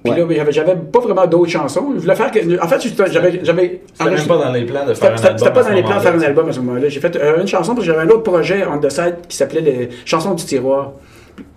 Puis 0.05 0.13
là, 0.13 0.51
j'avais 0.51 0.77
pas 0.77 1.01
vraiment 1.01 1.27
d'autres 1.27 1.51
chansons. 1.51 1.93
Je 1.95 2.01
voulais 2.01 2.15
faire. 2.15 2.31
En 2.63 2.69
fait, 2.69 3.11
j'avais. 3.11 3.41
j'avais 3.43 3.83
C'était 3.93 4.11
même 4.11 4.27
pas 4.27 4.39
dans 4.39 4.53
les 4.53 4.65
plans 4.65 4.87
de 4.87 4.95
faire 4.95 5.13
un 5.13 5.17
album. 5.17 5.39
C'était 5.39 5.53
pas 5.53 5.63
dans 5.63 5.75
les 5.75 5.83
plans 5.83 5.97
de 5.97 6.01
faire 6.01 6.15
un 6.15 6.21
album 6.21 6.49
à 6.49 6.53
ce 6.53 6.61
moment-là. 6.61 6.89
J'ai 6.89 7.01
fait 7.01 7.17
euh, 7.17 7.41
une 7.41 7.49
chanson 7.49 7.75
parce 7.75 7.87
que 7.87 7.93
j'avais 7.93 8.07
un 8.07 8.11
autre 8.11 8.23
projet 8.23 8.65
en 8.65 8.79
the 8.79 8.89
qui 9.29 9.37
s'appelait 9.37 9.61
les 9.61 9.89
chansons 10.05 10.35
du 10.35 10.45
tiroir. 10.45 10.93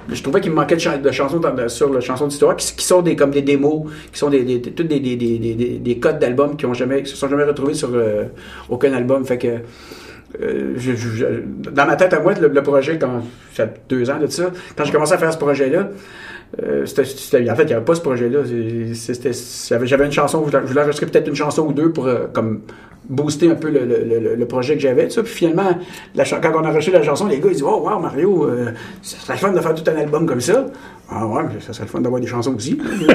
Je 0.10 0.22
trouvais 0.22 0.42
qu'il 0.42 0.51
me 0.51 0.56
manquait 0.56 0.75
de, 0.75 1.12
chansons 1.12 1.42
sur 1.68 1.94
la 1.94 2.01
chanson 2.01 2.28
du 2.28 2.38
tiroir 2.38 2.56
qui, 2.56 2.86
sont 2.86 3.01
des, 3.01 3.16
comme 3.16 3.31
des 3.31 3.42
démos, 3.42 3.83
qui 4.12 4.19
sont 4.19 4.30
des, 4.30 4.44
des, 4.44 4.62
toutes 4.62 4.88
des, 4.88 5.00
des, 5.00 5.16
des, 5.16 5.56
des 5.56 6.00
codes 6.00 6.19
d'albums 6.19 6.56
qui 6.56 6.66
ont 6.66 6.74
jamais, 6.74 7.06
se 7.06 7.16
sont 7.16 7.30
jamais 7.30 7.44
retrouvés 7.44 7.74
sur 7.74 7.89
euh, 7.94 8.25
aucun 8.69 8.94
album. 8.94 9.25
Fait 9.25 9.38
que. 9.38 9.48
Euh, 10.42 10.75
dans 11.74 11.86
ma 11.86 11.98
tête 11.98 12.13
à 12.13 12.22
moi, 12.22 12.33
le, 12.39 12.48
le 12.48 12.63
projet, 12.63 12.98
quand 12.98 13.22
ça 13.54 13.68
fait 13.68 13.81
deux 13.89 14.10
ans 14.10 14.18
de 14.18 14.28
ça, 14.28 14.50
quand 14.78 14.86
j'ai 14.86 14.92
commencé 14.94 15.12
à 15.12 15.18
faire 15.18 15.33
ce 15.33 15.38
projet-là, 15.38 15.89
euh, 16.62 16.83
en 16.83 16.88
fait, 16.88 17.39
il 17.39 17.44
n'y 17.44 17.50
avait 17.50 17.86
pas 17.86 17.95
ce 17.95 18.01
projet-là. 18.01 18.39
J'avais 19.83 20.06
une 20.06 20.12
chanson, 20.12 20.45
je 20.51 20.57
voulais 20.57 20.81
enregistrer 20.81 21.06
peut-être 21.06 21.27
une 21.27 21.36
chanson 21.36 21.68
ou 21.68 21.74
deux 21.74 21.92
pour 21.92 22.07
euh, 22.07 22.25
comme 22.33 22.62
booster 23.07 23.50
un 23.50 23.56
peu 23.56 23.69
le, 23.69 23.86
le, 23.86 24.36
le, 24.36 24.45
projet 24.45 24.75
que 24.75 24.81
j'avais. 24.81 25.07
Puis 25.07 25.24
finalement, 25.25 25.71
quand 26.15 26.51
on 26.56 26.63
a 26.63 26.69
enregistré 26.69 26.98
la 26.98 27.03
chanson, 27.03 27.27
les 27.27 27.39
gars 27.39 27.48
ils 27.48 27.53
disent 27.53 27.63
Oh 27.63 27.88
wow 27.88 28.00
Mario, 28.00 28.45
euh, 28.45 28.71
ça 29.01 29.18
serait 29.18 29.38
fun 29.38 29.51
de 29.51 29.59
faire 29.59 29.74
tout 29.74 29.89
un 29.89 29.95
album 29.95 30.25
comme 30.25 30.42
ça. 30.42 30.65
Ah 31.09 31.25
ouais, 31.25 31.44
mais 31.53 31.59
ça 31.59 31.74
serait 31.74 31.88
fun 31.88 32.00
d'avoir 32.00 32.21
des 32.21 32.27
chansons 32.27 32.56
aussi. 32.56 32.75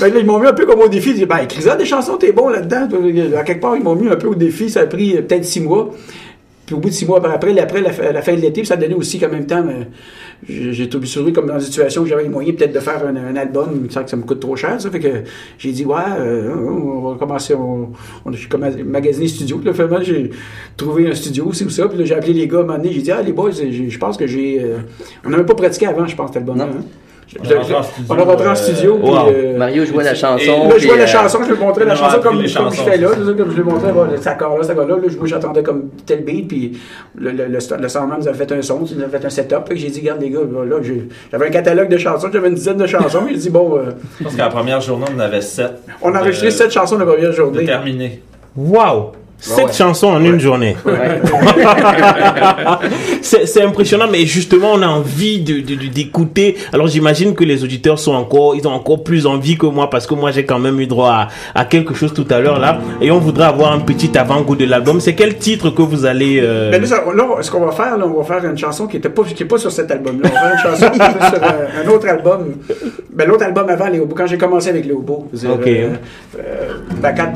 ben, 0.00 0.12
ils 0.16 0.24
m'ont 0.24 0.38
mis 0.38 0.46
un 0.46 0.52
peu 0.54 0.64
comme 0.66 0.80
au 0.80 0.88
défi. 0.88 1.10
Ils 1.10 1.16
disent, 1.16 1.26
ben, 1.26 1.38
écris 1.38 1.64
des 1.76 1.84
chansons, 1.84 2.16
t'es 2.16 2.32
bon 2.32 2.48
là-dedans. 2.48 2.88
À 3.36 3.42
quelque 3.42 3.60
part, 3.60 3.76
ils 3.76 3.82
m'ont 3.82 3.96
mis 3.96 4.08
un 4.08 4.16
peu 4.16 4.28
au 4.28 4.34
défi. 4.34 4.70
Ça 4.70 4.80
a 4.80 4.86
pris 4.86 5.12
peut-être 5.20 5.44
six 5.44 5.60
mois. 5.60 5.90
Puis 6.70 6.76
au 6.76 6.78
bout 6.80 6.88
de 6.88 6.94
six 6.94 7.04
mois 7.04 7.18
après, 7.18 7.58
après 7.58 7.80
la, 7.80 8.12
la 8.12 8.22
fin 8.22 8.32
de 8.32 8.40
l'été, 8.40 8.64
ça 8.64 8.76
donnait 8.76 8.94
aussi 8.94 9.18
qu'en 9.18 9.28
même 9.28 9.44
temps, 9.44 9.66
j'ai 10.48 10.84
été 10.84 10.96
obligé 10.96 11.32
comme 11.32 11.46
dans 11.46 11.58
une 11.58 11.64
situation 11.64 12.02
où 12.02 12.06
j'avais 12.06 12.22
les 12.22 12.28
moyens 12.28 12.56
peut-être 12.56 12.72
de 12.72 12.78
faire 12.78 13.04
un, 13.04 13.34
album 13.34 13.88
sans 13.90 14.04
que 14.04 14.10
ça 14.10 14.16
me 14.16 14.22
coûte 14.22 14.38
trop 14.38 14.54
cher. 14.54 14.80
Ça 14.80 14.88
fait 14.88 15.00
que 15.00 15.24
j'ai 15.58 15.72
dit, 15.72 15.84
ouais, 15.84 15.96
euh, 16.20 16.54
on 16.54 17.10
va 17.10 17.18
commencer, 17.18 17.56
on, 17.56 17.90
on 18.24 18.32
a 18.32 18.70
magasiné 18.84 19.26
studio. 19.26 19.60
Là, 19.64 19.72
finalement, 19.72 19.98
j'ai 20.00 20.30
trouvé 20.76 21.10
un 21.10 21.14
studio 21.16 21.46
aussi 21.46 21.64
ou 21.64 21.70
ça. 21.70 21.88
Puis 21.88 21.98
là, 21.98 22.04
j'ai 22.04 22.14
appelé 22.14 22.34
les 22.34 22.46
gars 22.46 22.58
à 22.58 22.60
un 22.60 22.66
moment 22.66 22.78
donné. 22.78 22.92
J'ai 22.92 23.02
dit, 23.02 23.10
ah, 23.10 23.20
les 23.20 23.32
boys, 23.32 23.50
je 23.50 23.98
pense 23.98 24.16
que 24.16 24.28
j'ai. 24.28 24.62
Euh, 24.62 24.78
on 25.24 25.30
n'avait 25.30 25.46
pas 25.46 25.56
pratiqué 25.56 25.88
avant, 25.88 26.06
je 26.06 26.14
pense, 26.14 26.28
cet 26.28 26.36
album-là. 26.36 26.68
Hein. 26.72 26.84
On 28.08 28.16
est 28.18 28.22
rentré 28.22 28.48
en 28.48 28.54
studio. 28.54 28.98
Puis, 29.02 29.10
euh, 29.12 29.56
Mario 29.56 29.84
jouait 29.84 30.04
la 30.04 30.14
chanson. 30.14 30.68
Là, 30.68 30.74
je 30.78 30.88
jouais 30.88 30.98
la 30.98 31.06
chanson, 31.06 31.38
je 31.46 31.52
lui 31.52 31.60
montrais 31.60 31.84
la 31.84 31.94
chanson 31.94 32.20
comme, 32.20 32.42
comme 32.42 32.72
je 32.74 32.82
fais 32.82 32.96
là. 32.96 33.08
Comme 33.14 33.50
je 33.52 33.56
lui 33.56 33.62
montrais, 33.62 33.92
cet 34.16 34.26
accord-là, 34.26 34.62
cet 34.62 34.72
accord-là. 34.72 34.96
Moi, 34.96 35.26
j'attendais 35.26 35.62
comme 35.62 35.90
tel 36.06 36.24
beat. 36.24 36.48
Puis 36.48 36.80
le, 37.16 37.30
le, 37.30 37.46
le, 37.46 37.58
le 37.80 37.88
soundman 37.88 38.18
nous 38.18 38.28
avait 38.28 38.38
fait 38.38 38.52
un 38.52 38.62
son, 38.62 38.84
il 38.84 38.96
nous 38.96 39.04
avait 39.04 39.18
fait 39.18 39.24
un 39.24 39.30
setup. 39.30 39.64
Puis 39.68 39.78
j'ai 39.78 39.90
dit, 39.90 40.00
regarde 40.00 40.20
les 40.20 40.30
gars, 40.30 40.40
là, 40.40 40.76
j'avais 41.30 41.46
un 41.46 41.50
catalogue 41.50 41.88
de 41.88 41.98
chansons, 41.98 42.28
j'avais 42.32 42.48
une 42.48 42.54
dizaine 42.54 42.78
de 42.78 42.86
chansons. 42.86 43.22
J'ai 43.28 43.36
dit, 43.36 43.50
bon. 43.50 43.78
Parce 44.22 44.34
qu'à 44.34 44.44
la 44.44 44.50
première 44.50 44.80
journée, 44.80 45.06
on 45.12 45.16
en 45.16 45.20
avait 45.20 45.40
sept. 45.40 45.72
On 46.02 46.14
a 46.14 46.20
enregistré 46.20 46.50
sept 46.50 46.70
chansons 46.72 46.98
la 46.98 47.06
première 47.06 47.32
journée. 47.32 47.64
Terminé. 47.64 48.22
Wow! 48.56 49.12
Sept 49.40 49.74
chansons 49.74 50.08
en 50.08 50.22
une 50.22 50.38
journée. 50.38 50.76
c'est 53.22 53.62
impressionnant, 53.62 54.04
mais 54.10 54.26
justement, 54.26 54.72
on 54.74 54.82
a 54.82 54.86
envie 54.86 55.40
d'écouter. 55.40 56.52
De, 56.52 56.74
Alors, 56.74 56.88
j'imagine 56.88 57.34
que 57.34 57.44
les 57.44 57.64
auditeurs 57.64 57.98
sont 57.98 58.12
encore, 58.12 58.54
ils 58.54 58.68
ont 58.68 58.72
encore 58.72 59.02
plus 59.02 59.26
envie 59.26 59.56
que 59.56 59.64
moi 59.66 59.88
parce 59.88 60.06
que 60.06 60.12
moi, 60.14 60.30
j'ai 60.30 60.44
quand 60.44 60.58
même 60.58 60.78
eu 60.80 60.86
droit 60.86 61.28
à, 61.54 61.64
quelque 61.64 61.94
chose 61.94 62.12
tout 62.12 62.26
à 62.30 62.40
l'heure 62.40 62.58
là. 62.58 62.80
Et 63.00 63.10
on 63.10 63.18
voudrait 63.18 63.46
avoir 63.46 63.72
un 63.72 63.80
petit 63.80 64.16
avant-goût 64.16 64.56
de 64.56 64.66
l'album. 64.66 65.00
C'est 65.00 65.14
quel 65.14 65.38
titre 65.38 65.70
que 65.70 65.82
vous 65.82 66.04
allez. 66.04 66.40
Euh... 66.42 66.70
Ben, 66.70 66.82
là, 66.82 66.88
ce 67.40 67.50
qu'on 67.50 67.64
va 67.64 67.72
faire, 67.72 67.96
là, 67.96 68.06
on 68.06 68.20
va 68.20 68.24
faire 68.24 68.44
une 68.44 68.58
chanson 68.58 68.86
qui 68.86 68.98
était 68.98 69.08
pas, 69.08 69.22
qui 69.24 69.42
est 69.42 69.46
pas 69.46 69.58
sur 69.58 69.72
cet 69.72 69.90
album-là. 69.90 70.28
On 70.30 70.34
va 70.34 70.40
faire 70.40 70.52
une 70.52 70.70
chanson 70.70 70.90
qui 70.90 71.00
est 71.00 71.30
sur 71.30 71.42
euh, 71.42 71.84
un 71.84 71.88
autre 71.88 72.08
album. 72.08 72.56
Ben, 73.12 73.26
l'autre 73.26 73.44
album 73.44 73.68
avant, 73.70 73.88
Léo 73.88 74.06
Quand 74.06 74.26
j'ai 74.26 74.38
commencé 74.38 74.68
avec 74.68 74.84
Léo 74.84 75.00
Beau. 75.00 75.28
Ok. 75.32 75.66
Euh, 75.66 75.96
ben, 77.00 77.14
quand, 77.14 77.32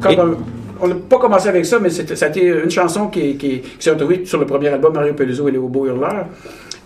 quand 0.00 0.22
on 0.22 0.36
n'a 0.82 0.94
pas 1.08 1.18
commencé 1.18 1.48
avec 1.48 1.64
ça, 1.64 1.78
mais 1.78 1.90
ça 1.90 2.26
a 2.26 2.28
été 2.28 2.46
une 2.46 2.70
chanson 2.70 3.08
qui, 3.08 3.62
s'est 3.78 3.90
retrouvée 3.90 4.24
sur 4.24 4.38
le 4.38 4.46
premier 4.46 4.68
album 4.68 4.94
Mario 4.94 5.14
Peluso 5.14 5.48
et 5.48 5.52
les 5.52 5.58
Beaux 5.58 5.86
Hurleurs. 5.86 6.26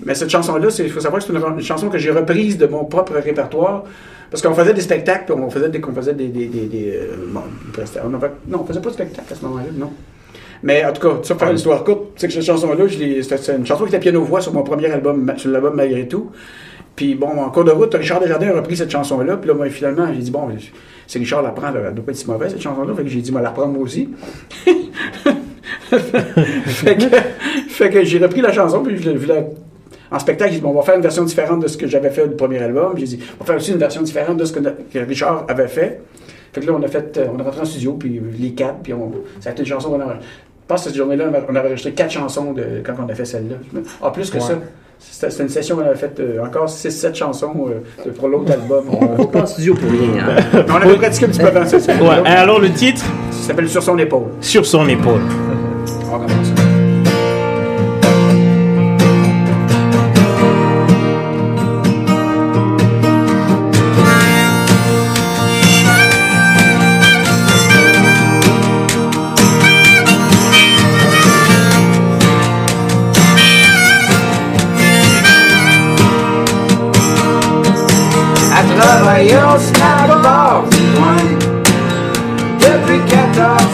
Mais 0.04 0.14
cette 0.14 0.30
chanson-là, 0.30 0.68
il 0.78 0.90
faut 0.90 1.00
savoir 1.00 1.20
que 1.22 1.26
c'est 1.26 1.32
une, 1.32 1.60
chanson 1.60 1.88
que 1.88 1.98
j'ai 1.98 2.10
reprise 2.10 2.56
de 2.56 2.66
mon 2.66 2.84
propre 2.84 3.14
répertoire. 3.14 3.84
Parce 4.30 4.42
qu'on 4.42 4.54
faisait 4.54 4.74
des 4.74 4.82
spectacles, 4.82 5.32
on 5.32 5.50
faisait 5.50 5.70
des. 5.70 5.80
On 5.84 5.92
faisait 5.92 6.12
des, 6.12 6.28
des, 6.28 6.92
euh, 6.94 7.16
on 8.04 8.14
avait, 8.14 8.30
non, 8.46 8.60
on 8.62 8.66
faisait 8.66 8.80
pas 8.80 8.90
de 8.90 8.94
spectacle 8.94 9.32
à 9.32 9.34
ce 9.34 9.42
moment-là, 9.44 9.68
non. 9.74 9.90
Mais 10.62 10.84
en 10.84 10.92
tout 10.92 11.00
cas, 11.00 11.14
ça, 11.22 11.34
pour 11.34 11.40
faire 11.40 11.50
une 11.50 11.56
histoire 11.56 11.82
courte, 11.84 12.12
c'est 12.16 12.26
que 12.26 12.34
cette 12.34 12.42
chanson-là, 12.42 12.84
c'est 12.88 13.56
une 13.56 13.66
chanson 13.66 13.84
qui 13.84 13.90
était 13.90 14.00
piano-voix 14.00 14.40
sur 14.40 14.52
mon 14.52 14.62
premier 14.62 14.86
album, 14.86 15.32
sur 15.36 15.50
l'album 15.50 15.74
Malgré 15.74 16.06
tout. 16.06 16.30
Puis 16.98 17.14
bon, 17.14 17.40
en 17.40 17.48
cours 17.50 17.62
de 17.62 17.70
route, 17.70 17.94
Richard 17.94 18.18
Desjardins 18.18 18.48
a 18.48 18.54
repris 18.54 18.76
cette 18.76 18.90
chanson-là. 18.90 19.36
Puis 19.36 19.46
là, 19.46 19.54
moi, 19.54 19.70
finalement, 19.70 20.12
j'ai 20.12 20.18
dit, 20.18 20.32
bon, 20.32 20.48
c'est 21.06 21.20
Richard 21.20 21.42
la 21.42 21.50
prend, 21.50 21.68
elle 21.68 21.94
doit 21.94 22.04
pas 22.04 22.10
être 22.10 22.18
si 22.18 22.26
mauvaise, 22.26 22.50
cette 22.50 22.60
chanson-là. 22.60 22.92
Fait 22.92 23.04
que 23.04 23.08
j'ai 23.08 23.20
dit, 23.20 23.30
moi, 23.30 23.40
la 23.40 23.52
prendre 23.52 23.72
moi 23.72 23.84
aussi. 23.84 24.08
fait 25.86 26.96
que, 26.96 27.04
fait 27.68 27.90
que 27.90 28.02
j'ai 28.02 28.18
repris 28.18 28.40
la 28.40 28.50
chanson, 28.50 28.82
puis 28.82 28.96
je 29.00 29.10
l'ai 29.10 29.16
vu 29.16 29.28
en 30.10 30.18
spectacle, 30.18 30.50
j'ai 30.50 30.56
dit, 30.56 30.62
bon, 30.62 30.70
on 30.70 30.74
va 30.74 30.82
faire 30.82 30.96
une 30.96 31.02
version 31.02 31.22
différente 31.22 31.62
de 31.62 31.68
ce 31.68 31.76
que 31.76 31.86
j'avais 31.86 32.10
fait 32.10 32.26
du 32.26 32.34
premier 32.34 32.58
album. 32.58 32.94
J'ai 32.96 33.06
dit, 33.06 33.20
on 33.38 33.44
va 33.44 33.46
faire 33.46 33.56
aussi 33.58 33.70
une 33.70 33.78
version 33.78 34.02
différente 34.02 34.36
de 34.36 34.44
ce 34.44 34.52
que, 34.52 34.98
Richard 34.98 35.44
avait 35.46 35.68
fait. 35.68 36.02
Fait 36.52 36.60
que 36.60 36.66
là, 36.66 36.72
on 36.76 36.82
a 36.82 36.88
fait, 36.88 37.16
euh, 37.16 37.28
on 37.32 37.38
est 37.38 37.42
rentré 37.44 37.60
en 37.60 37.64
studio, 37.64 37.92
puis 37.92 38.20
les 38.40 38.54
quatre, 38.54 38.80
puis 38.82 38.92
on, 38.92 39.12
ça 39.38 39.50
a 39.50 39.52
été 39.52 39.62
une 39.62 39.68
chanson 39.68 39.90
qu'on 39.90 40.00
a. 40.00 40.14
Je 40.14 40.66
pense 40.66 40.82
que 40.82 40.88
cette 40.88 40.96
journée-là, 40.96 41.30
on 41.48 41.54
avait 41.54 41.68
enregistré 41.68 41.92
quatre 41.92 42.10
chansons 42.10 42.54
de, 42.54 42.82
quand 42.84 42.94
on 42.98 43.08
a 43.08 43.14
fait 43.14 43.24
celle-là. 43.24 43.82
Ah, 44.02 44.10
plus 44.10 44.30
que 44.30 44.40
ça. 44.40 44.58
C'était 44.98 45.42
une 45.42 45.48
session 45.48 45.76
où 45.76 45.80
on 45.80 45.84
avait 45.84 45.96
fait 45.96 46.18
euh, 46.20 46.44
encore 46.44 46.66
6-7 46.66 47.14
chansons 47.14 47.68
euh, 47.68 48.10
pour 48.12 48.28
l'autre 48.28 48.52
album. 48.52 48.84
On 49.00 49.14
va 49.14 49.26
pas 49.26 49.42
en 49.42 49.46
studio 49.46 49.74
pour 49.74 49.90
rien. 49.90 50.24
Hein. 50.28 50.64
on 50.68 50.74
avait 50.74 50.96
pratiqué 50.96 51.26
un 51.26 51.28
petit 51.28 51.40
peu 51.40 51.46
avant 51.46 51.66
ça. 51.66 51.76
Ouais. 51.76 52.28
Alors 52.28 52.60
le 52.60 52.70
titre? 52.70 53.04
Ça 53.30 53.48
s'appelle 53.48 53.68
Sur 53.68 53.82
son 53.82 53.98
épaule. 53.98 54.26
Sur 54.40 54.66
son 54.66 54.88
épaule. 54.88 55.20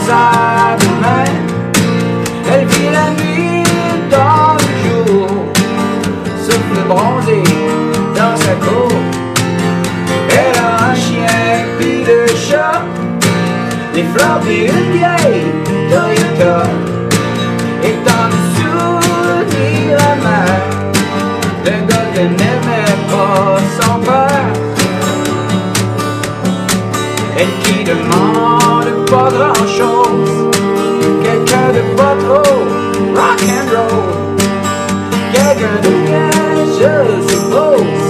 14 0.05 0.11
heures 0.11 0.77
demain. 0.81 1.25
Elle 2.53 2.67
vit 2.67 2.91
la 2.91 3.11
nuit 3.23 3.63
dans 4.11 4.57
le 4.59 4.69
jour 4.85 5.29
Souffle 6.43 6.83
bronzé 6.89 7.43
dans 8.15 8.37
sa 8.37 8.55
cour. 8.65 8.93
Elle 10.31 10.59
a 10.59 10.91
un 10.91 10.95
chien 10.95 11.67
puis 11.79 12.05
deux 12.05 12.27
chats 12.35 12.83
Des 13.95 14.05
fleurs 14.15 14.41
puis 14.41 14.67
une 14.67 14.93
vieille 14.93 15.47
Toyota. 15.89 16.63
Et 17.83 17.97
dans 18.09 18.27
le 18.33 18.39
souvenir 18.57 19.99
amer 20.13 20.61
Le 21.65 21.71
gars 21.89 22.09
n'aimait 22.15 22.99
pas 23.11 23.57
son 23.81 23.99
père 24.01 24.65
elle 27.37 27.49
qui 27.65 27.83
demande 27.83 28.74
pas 29.07 29.29
grand 29.31 29.67
chose, 29.67 30.51
quelqu'un 31.23 31.69
de 31.73 31.83
pas 31.97 32.15
trop 32.25 32.59
rock 33.15 33.41
and 33.49 33.69
roll, 33.75 34.05
quelqu'un 35.33 35.77
de 35.83 35.93
bien, 36.07 36.31
je 36.79 36.93
suppose, 37.29 37.83
et 37.83 38.04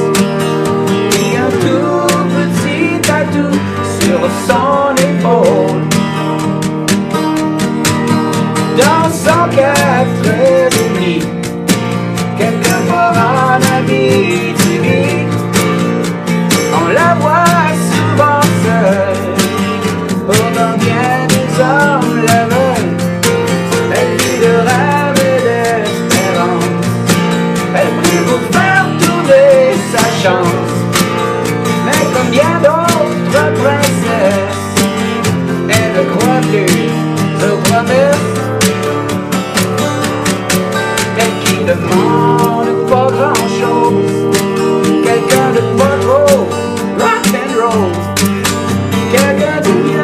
I 49.34 49.40
got 49.40 50.03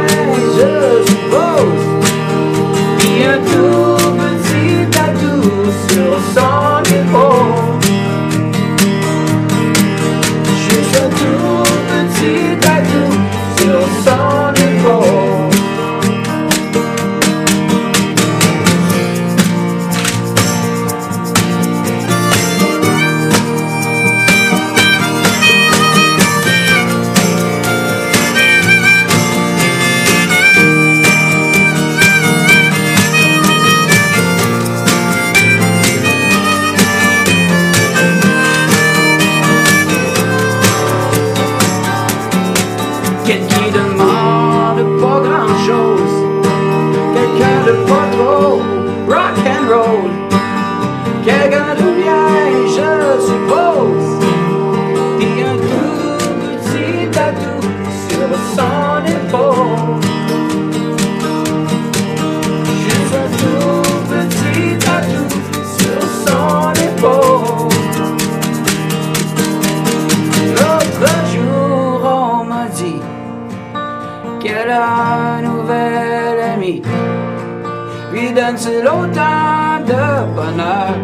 C'est 78.62 78.82
l'autant 78.82 79.80
de 79.86 80.34
bonheur 80.36 80.94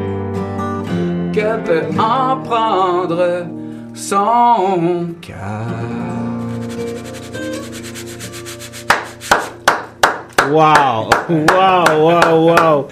que 1.32 1.56
peut 1.64 1.86
en 1.98 2.36
prendre 2.42 3.46
son 3.94 5.14
cœur? 5.22 5.64
Wow! 10.50 11.08
Wow! 11.30 11.84
Wow! 11.98 12.36
Wow! 12.46 12.88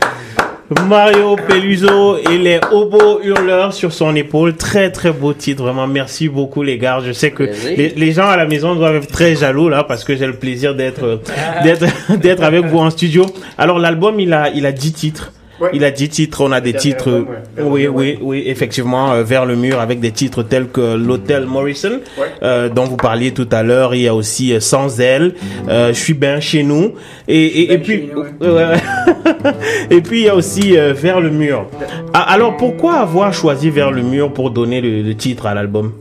Mario 0.86 1.36
Peluso 1.36 2.16
et 2.16 2.38
les 2.38 2.58
hobos 2.72 3.20
hurleurs 3.22 3.72
sur 3.72 3.92
son 3.92 4.14
épaule. 4.16 4.56
Très 4.56 4.90
très 4.90 5.12
beau 5.12 5.32
titre, 5.34 5.62
vraiment. 5.62 5.86
Merci 5.86 6.28
beaucoup 6.28 6.62
les 6.62 6.78
gars. 6.78 7.00
Je 7.04 7.12
sais 7.12 7.30
que 7.30 7.44
les, 7.76 8.12
gens 8.12 8.28
à 8.28 8.36
la 8.36 8.46
maison 8.46 8.74
doivent 8.74 8.96
être 8.96 9.08
très 9.08 9.36
jaloux 9.36 9.68
là 9.68 9.84
parce 9.84 10.04
que 10.04 10.16
j'ai 10.16 10.26
le 10.26 10.36
plaisir 10.36 10.74
d'être 10.74 11.20
d'être 11.62 11.86
d'être 12.16 12.42
avec 12.42 12.64
vous 12.64 12.78
en 12.78 12.90
studio. 12.90 13.26
Alors 13.58 13.78
l'album 13.78 14.18
il 14.20 14.32
a 14.32 14.50
il 14.50 14.64
a 14.66 14.72
10 14.72 14.92
titres. 14.92 15.32
Il 15.72 15.84
a 15.84 15.90
10 15.90 16.08
titres, 16.08 16.40
on 16.44 16.50
a 16.50 16.60
des 16.60 16.72
titres, 16.74 17.24
oui, 17.58 17.86
oui, 17.86 18.18
oui, 18.20 18.42
effectivement, 18.46 19.12
euh, 19.12 19.22
vers 19.22 19.46
le 19.46 19.54
mur 19.54 19.78
avec 19.78 20.00
des 20.00 20.10
titres 20.10 20.42
tels 20.42 20.66
que 20.66 20.96
l'Hôtel 20.96 21.46
Morrison, 21.46 22.00
euh, 22.42 22.68
dont 22.68 22.84
vous 22.84 22.96
parliez 22.96 23.32
tout 23.32 23.48
à 23.52 23.62
l'heure. 23.62 23.94
Il 23.94 24.02
y 24.02 24.08
a 24.08 24.14
aussi 24.14 24.52
euh, 24.52 24.58
Sans 24.58 25.00
elle, 25.00 25.34
Je 25.68 25.92
suis 25.92 26.14
bien 26.14 26.40
chez 26.40 26.64
nous, 26.64 26.94
et, 27.28 27.72
et, 27.72 27.78
puis, 27.78 28.10
et 29.90 30.00
puis 30.00 30.20
il 30.20 30.24
y 30.26 30.28
a 30.28 30.34
aussi 30.34 30.76
Vers 30.76 31.20
le 31.20 31.30
mur. 31.30 31.66
Ah, 32.12 32.32
alors 32.32 32.56
pourquoi 32.56 32.94
avoir 32.94 33.32
choisi 33.32 33.70
Vers 33.70 33.90
le 33.90 34.02
mur 34.02 34.32
pour 34.32 34.50
donner 34.50 34.80
le, 34.80 35.14
titre 35.14 35.46
à 35.46 35.54
l'album? 35.54 35.92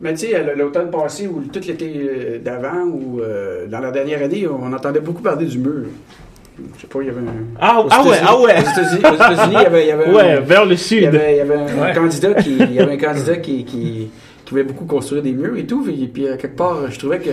Mais 0.00 0.14
tu 0.14 0.28
sais, 0.28 0.54
l'automne 0.56 0.90
passé 0.90 1.26
ou 1.26 1.42
tout 1.52 1.60
l'été 1.66 2.40
d'avant 2.42 2.84
ou 2.84 3.20
dans 3.68 3.80
la 3.80 3.90
dernière 3.90 4.22
année, 4.22 4.46
on 4.46 4.72
entendait 4.72 5.00
beaucoup 5.00 5.22
parler 5.22 5.46
du 5.46 5.58
mur. 5.58 5.86
Je 6.76 6.80
sais 6.82 6.86
pas, 6.86 7.00
il 7.00 7.06
y 7.06 7.10
avait 7.10 7.20
un. 7.20 7.32
Ah, 7.60 7.84
ah 7.90 8.02
ouais, 8.04 8.16
ah 8.22 8.40
ouais! 8.40 8.54
Aux 8.56 8.96
États-Unis, 8.96 9.46
il 9.46 9.52
y 9.52 9.56
avait. 9.56 9.84
Il 9.84 9.88
y 9.88 9.92
avait 9.92 10.10
ouais, 10.14 10.40
vers 10.40 10.64
le 10.64 10.76
sud. 10.76 10.98
Il 10.98 11.04
y 11.04 11.06
avait, 11.06 11.32
il 11.32 11.36
y 11.38 11.40
avait 11.40 11.54
un, 11.54 11.92
candidat 11.94 12.34
qui, 12.34 12.56
il 12.58 12.72
y 12.72 12.80
avait 12.80 12.92
un 12.92 12.96
candidat 13.08 13.36
qui, 13.36 13.64
qui, 13.64 14.10
qui, 14.44 14.50
voulait 14.50 14.64
beaucoup 14.64 14.84
construire 14.84 15.22
des 15.22 15.32
murs 15.32 15.56
et 15.56 15.66
tout. 15.66 15.86
Et 15.88 16.06
puis, 16.06 16.28
à 16.28 16.36
quelque 16.36 16.56
part, 16.56 16.90
je 16.90 16.98
trouvais 16.98 17.18
que. 17.18 17.30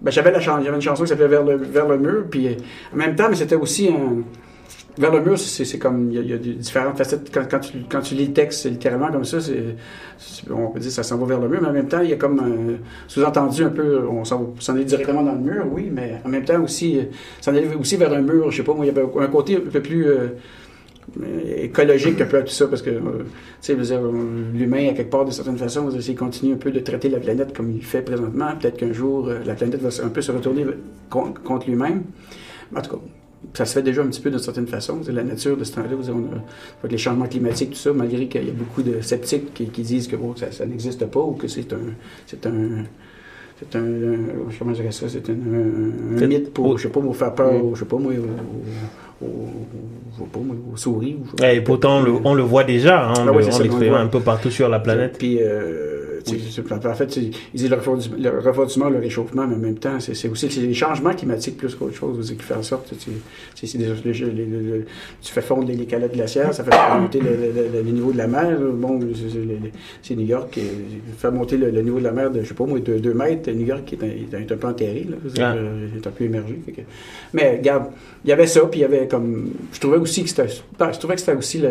Ben, 0.00 0.10
j'avais 0.10 0.30
la 0.30 0.40
chance, 0.40 0.62
j'avais 0.62 0.76
une 0.76 0.82
chanson 0.82 1.04
qui 1.04 1.08
s'appelait 1.08 1.28
vers 1.28 1.44
le, 1.44 1.56
vers 1.56 1.88
le 1.88 1.98
mur. 1.98 2.24
Puis, 2.30 2.56
en 2.92 2.96
même 2.96 3.16
temps, 3.16 3.28
mais 3.28 3.36
c'était 3.36 3.54
aussi 3.54 3.88
un 3.88 4.22
vers 4.98 5.12
le 5.12 5.20
mur, 5.20 5.38
c'est 5.38 5.78
comme 5.78 6.10
il 6.10 6.26
y, 6.26 6.32
a, 6.32 6.38
différentes 6.38 6.96
facettes. 6.96 7.30
Quand, 7.32 7.60
tu, 7.60 7.72
quand 7.88 8.00
tu 8.00 8.14
lis 8.14 8.28
le 8.28 8.32
texte 8.32 8.64
littéralement 8.64 9.10
comme 9.10 9.24
ça, 9.24 9.40
c'est 9.40 9.76
on 10.50 10.68
peut 10.68 10.80
dire 10.80 10.90
ça 10.90 11.02
s'en 11.02 11.18
va 11.18 11.26
vers 11.26 11.40
le 11.40 11.48
mur, 11.48 11.60
mais 11.60 11.68
en 11.68 11.72
même 11.72 11.88
temps, 11.88 12.00
il 12.00 12.10
y 12.10 12.12
a 12.12 12.16
comme 12.16 12.78
sous-entendu 13.06 13.64
un 13.64 13.70
peu, 13.70 14.06
on 14.08 14.24
s'en 14.24 14.76
est 14.76 14.84
directement 14.84 15.22
dans 15.22 15.34
le 15.34 15.40
mur, 15.40 15.66
oui, 15.70 15.90
mais 15.92 16.20
en 16.24 16.28
même 16.28 16.44
temps 16.44 16.62
aussi, 16.62 16.98
ça 17.40 17.50
en 17.50 17.54
est 17.54 17.74
aussi 17.74 17.96
vers 17.96 18.12
un 18.12 18.22
mur, 18.22 18.50
je 18.50 18.56
sais 18.56 18.62
pas, 18.62 18.72
moi, 18.72 18.86
il 18.86 18.88
y 18.88 18.90
avait 18.90 19.02
un 19.02 19.26
côté 19.28 19.56
un 19.56 19.70
peu 19.70 19.80
plus 19.80 20.06
euh, 20.06 20.28
écologique 21.58 22.20
un 22.20 22.26
peu 22.26 22.38
à 22.38 22.42
tout 22.42 22.52
ça, 22.52 22.66
parce 22.66 22.82
que, 22.82 22.90
euh, 22.90 23.24
sais, 23.60 23.76
l'humain, 24.54 24.88
à 24.90 24.92
quelque 24.92 25.10
part, 25.10 25.24
de 25.24 25.30
certaine 25.30 25.56
façon, 25.56 25.90
s'il 26.00 26.16
continue 26.16 26.54
un 26.54 26.56
peu 26.56 26.70
de 26.70 26.80
traiter 26.80 27.08
la 27.08 27.18
planète 27.18 27.56
comme 27.56 27.70
il 27.70 27.82
fait 27.82 28.02
présentement, 28.02 28.50
peut-être 28.60 28.76
qu'un 28.76 28.92
jour, 28.92 29.28
euh, 29.28 29.38
la 29.44 29.54
planète 29.54 29.80
va 29.80 30.04
un 30.04 30.08
peu 30.08 30.20
se 30.20 30.32
retourner 30.32 30.66
contre 31.10 31.68
lui-même. 31.68 32.02
En 32.74 32.80
tout 32.82 32.96
cas, 32.96 33.02
ça 33.54 33.64
se 33.64 33.74
fait 33.74 33.82
déjà 33.82 34.02
un 34.02 34.06
petit 34.06 34.20
peu 34.20 34.30
d'une 34.30 34.38
certaine 34.40 34.66
façon. 34.66 35.00
La 35.08 35.22
nature 35.22 35.56
de 35.56 35.64
ce 35.64 35.72
temps-là, 35.74 35.96
on 36.08 36.86
a, 36.86 36.88
les 36.88 36.98
changements 36.98 37.26
climatiques, 37.26 37.70
tout 37.70 37.76
ça, 37.76 37.92
malgré 37.92 38.26
qu'il 38.26 38.44
y 38.44 38.50
a 38.50 38.52
beaucoup 38.52 38.82
de 38.82 39.00
sceptiques 39.00 39.54
qui, 39.54 39.82
disent 39.82 40.08
que 40.08 40.16
ça, 40.50 40.66
n'existe 40.66 41.06
pas 41.06 41.20
ou 41.20 41.32
que 41.32 41.46
c'est 41.46 41.72
un, 41.72 41.94
c'est 42.26 42.44
un, 42.46 42.84
c'est 43.58 43.76
un, 43.76 43.84
comment 44.58 44.74
je 44.74 44.80
dirais 44.80 44.92
ça, 44.92 45.08
c'est 45.08 45.30
un, 45.30 45.32
un, 45.32 46.26
mythe 46.26 46.52
pour, 46.52 46.76
je 46.76 46.84
sais 46.84 46.88
pas, 46.88 47.00
pour 47.00 47.16
faire 47.16 47.34
peur, 47.34 47.74
je 47.74 47.80
sais 47.80 47.86
pas 47.86 47.96
moi, 47.96 48.12
aux, 49.22 50.76
souris. 50.76 51.16
et 51.42 51.60
pourtant, 51.62 51.98
on 51.98 52.02
le, 52.02 52.12
on 52.24 52.34
le 52.34 52.42
voit 52.42 52.64
déjà, 52.64 53.08
hein, 53.08 53.14
on, 53.18 53.28
ah 53.28 53.32
le, 53.32 53.94
un 53.94 54.06
peu 54.06 54.20
partout 54.20 54.50
sur 54.50 54.68
la 54.68 54.78
planète. 54.78 55.16
Puis, 55.18 55.38
euh, 55.40 55.95
en 56.28 56.94
fait, 56.94 57.16
ils 57.16 57.32
disent 57.54 57.70
le 57.70 58.38
refroidissement, 58.40 58.88
le 58.88 58.98
réchauffement, 58.98 59.46
mais 59.46 59.54
en 59.54 59.58
même 59.58 59.78
temps, 59.78 59.98
c'est 60.00 60.28
aussi 60.28 60.48
les 60.48 60.74
changements 60.74 61.14
climatiques 61.14 61.56
plus 61.56 61.74
qu'autre 61.74 61.94
chose 61.94 62.34
qui 62.36 62.42
fait 62.42 62.54
en 62.54 62.62
sorte 62.62 62.90
que 62.90 62.94
tu, 62.94 63.10
fais 65.22 65.40
fondre 65.40 65.68
les 65.68 65.86
calottes 65.86 66.14
glaciaires, 66.14 66.52
ça 66.54 66.64
fait 66.64 67.00
monter 67.00 67.20
le, 67.20 67.82
niveau 67.82 68.12
de 68.12 68.18
la 68.18 68.26
mer. 68.26 68.58
Bon, 68.60 68.98
c'est 70.02 70.14
New 70.14 70.26
York 70.26 70.50
qui 70.50 70.62
fait 71.16 71.30
monter 71.30 71.56
le, 71.56 71.70
niveau 71.82 71.98
de 71.98 72.04
la 72.04 72.12
mer 72.12 72.30
de, 72.30 72.42
je 72.42 72.48
sais 72.48 72.54
pas 72.54 72.64
moi, 72.64 72.80
de 72.80 72.98
2 72.98 73.14
mètres. 73.14 73.50
New 73.50 73.66
York 73.66 73.84
qui 73.84 73.94
est 73.94 74.52
un, 74.52 74.56
peu 74.56 74.66
enterré, 74.66 75.06
là, 75.08 75.16
ah. 75.38 75.54
euh, 75.54 75.88
est 75.96 76.06
un 76.06 76.10
peu 76.10 76.24
émergé. 76.24 76.58
Mais 77.32 77.56
regarde, 77.58 77.86
il 78.24 78.30
y 78.30 78.32
avait 78.32 78.46
ça, 78.46 78.60
puis 78.62 78.80
il 78.80 78.82
y 78.82 78.86
avait 78.86 79.06
comme. 79.06 79.52
Je 79.72 79.80
trouvais 79.80 79.98
aussi 79.98 80.22
que 80.22 80.28
c'était. 80.28 80.48
Je 80.48 80.98
trouvais 80.98 81.14
que 81.14 81.20
c'était 81.20 81.36
aussi 81.36 81.58
le 81.58 81.70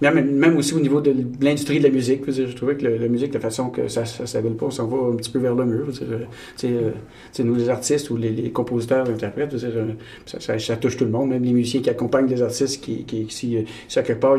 même, 0.00 0.30
même 0.32 0.56
aussi 0.56 0.74
au 0.74 0.80
niveau 0.80 1.00
de 1.00 1.12
l'industrie 1.40 1.78
de 1.78 1.84
la 1.84 1.90
musique, 1.90 2.30
je 2.30 2.54
trouvais 2.54 2.76
que 2.76 2.86
la 2.86 3.08
musique, 3.08 3.34
la 3.34 3.40
façon 3.40 3.68
que 3.70 3.88
ça 3.88 4.04
ça 4.04 4.26
s'appelle 4.26 4.54
pas, 4.54 4.66
on 4.66 4.70
s'en 4.70 4.86
va 4.86 5.12
un 5.12 5.16
petit 5.16 5.30
peu 5.30 5.38
vers 5.38 5.54
le 5.54 5.64
mur. 5.64 5.86
C'est 6.56 6.68
euh, 6.68 6.90
nous, 7.44 7.54
les 7.54 7.68
artistes 7.68 8.10
ou 8.10 8.16
les, 8.16 8.50
compositeurs, 8.50 9.04
les 9.04 9.14
interprètes, 9.14 9.56
ça, 10.26 10.58
ça, 10.58 10.76
touche 10.76 10.96
tout 10.96 11.04
le 11.04 11.10
monde, 11.10 11.30
même 11.30 11.42
les 11.42 11.52
musiciens 11.52 11.80
qui 11.80 11.90
accompagnent 11.90 12.26
des 12.26 12.42
artistes 12.42 12.82
qui, 12.82 13.04
qui 13.04 13.26
si, 13.28 13.64
si, 13.88 13.98
à 13.98 14.02
quelque 14.02 14.20
part, 14.20 14.36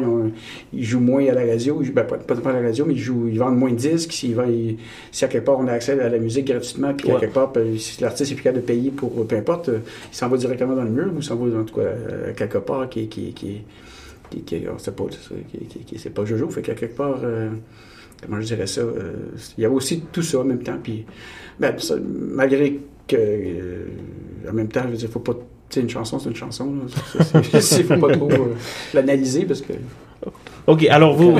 ils, 0.73 0.83
jouent 0.83 0.99
moins 0.99 1.25
à 1.27 1.33
la 1.33 1.45
radio, 1.45 1.81
ben, 1.93 2.03
pas, 2.03 2.17
pas, 2.17 2.49
à 2.49 2.53
la 2.53 2.61
radio, 2.61 2.85
mais 2.85 2.93
ils, 2.93 2.99
jouent, 2.99 3.27
ils 3.27 3.39
vendent 3.39 3.57
moins 3.57 3.71
de 3.71 3.75
disques, 3.75 4.11
si, 4.11 4.35
si 5.11 5.25
à 5.25 5.27
quelque 5.27 5.45
part 5.45 5.59
on 5.59 5.67
a 5.67 5.73
accès 5.73 5.99
à 5.99 6.09
la 6.09 6.19
musique 6.19 6.47
gratuitement, 6.47 6.93
puis 6.93 7.11
à 7.11 7.19
quelque 7.19 7.33
part, 7.33 7.51
ben, 7.51 7.77
si 7.77 8.01
l'artiste 8.01 8.31
est 8.31 8.35
plus 8.35 8.43
capable 8.43 8.61
de 8.61 8.67
payer 8.67 8.91
pour 8.91 9.25
peu 9.27 9.35
importe, 9.35 9.69
euh, 9.69 9.79
il 10.11 10.15
s'en 10.15 10.29
va 10.29 10.37
directement 10.37 10.75
dans 10.75 10.83
le 10.83 10.89
mur 10.89 11.11
ou 11.15 11.21
s'en 11.21 11.35
va 11.35 11.59
en 11.59 11.63
tout 11.63 11.75
cas 11.75 11.89
quelque 12.35 12.59
part 12.59 12.89
qui, 12.89 13.07
qui, 13.07 13.33
qui 13.33 13.61
qui, 14.29 14.41
qui 14.41 14.61
c'est 14.77 14.95
pas, 14.95 15.03
qui, 15.85 15.99
c'est 15.99 16.09
pas 16.09 16.25
Jojo. 16.25 16.49
Fait 16.49 16.61
qu'à 16.61 16.73
quelque 16.73 16.95
part, 16.95 17.19
euh, 17.23 17.49
comment 18.21 18.39
je 18.41 18.47
dirais 18.47 18.67
ça, 18.67 18.81
euh, 18.81 19.13
il 19.57 19.61
y 19.63 19.65
a 19.65 19.69
aussi 19.69 20.03
tout 20.11 20.21
ça 20.21 20.39
en 20.39 20.43
même 20.43 20.63
temps. 20.63 20.77
Puis, 20.81 21.05
ben, 21.59 21.75
malgré 22.35 22.79
que, 23.07 23.15
euh, 23.17 23.85
en 24.49 24.53
même 24.53 24.67
temps, 24.67 24.81
je 24.85 24.89
veux 24.89 24.97
dire, 24.97 25.09
faut 25.09 25.19
pas, 25.19 25.33
tu 25.69 25.79
une 25.79 25.89
chanson, 25.89 26.19
c'est 26.19 26.29
une 26.29 26.35
chanson. 26.35 26.73
Il 27.53 27.61
faut 27.83 27.97
pas 27.97 28.13
trop 28.13 28.29
l'analyser 28.93 29.45
parce 29.45 29.61
que. 29.61 29.73
Ok, 30.67 30.85
alors 30.85 31.15
vous, 31.15 31.35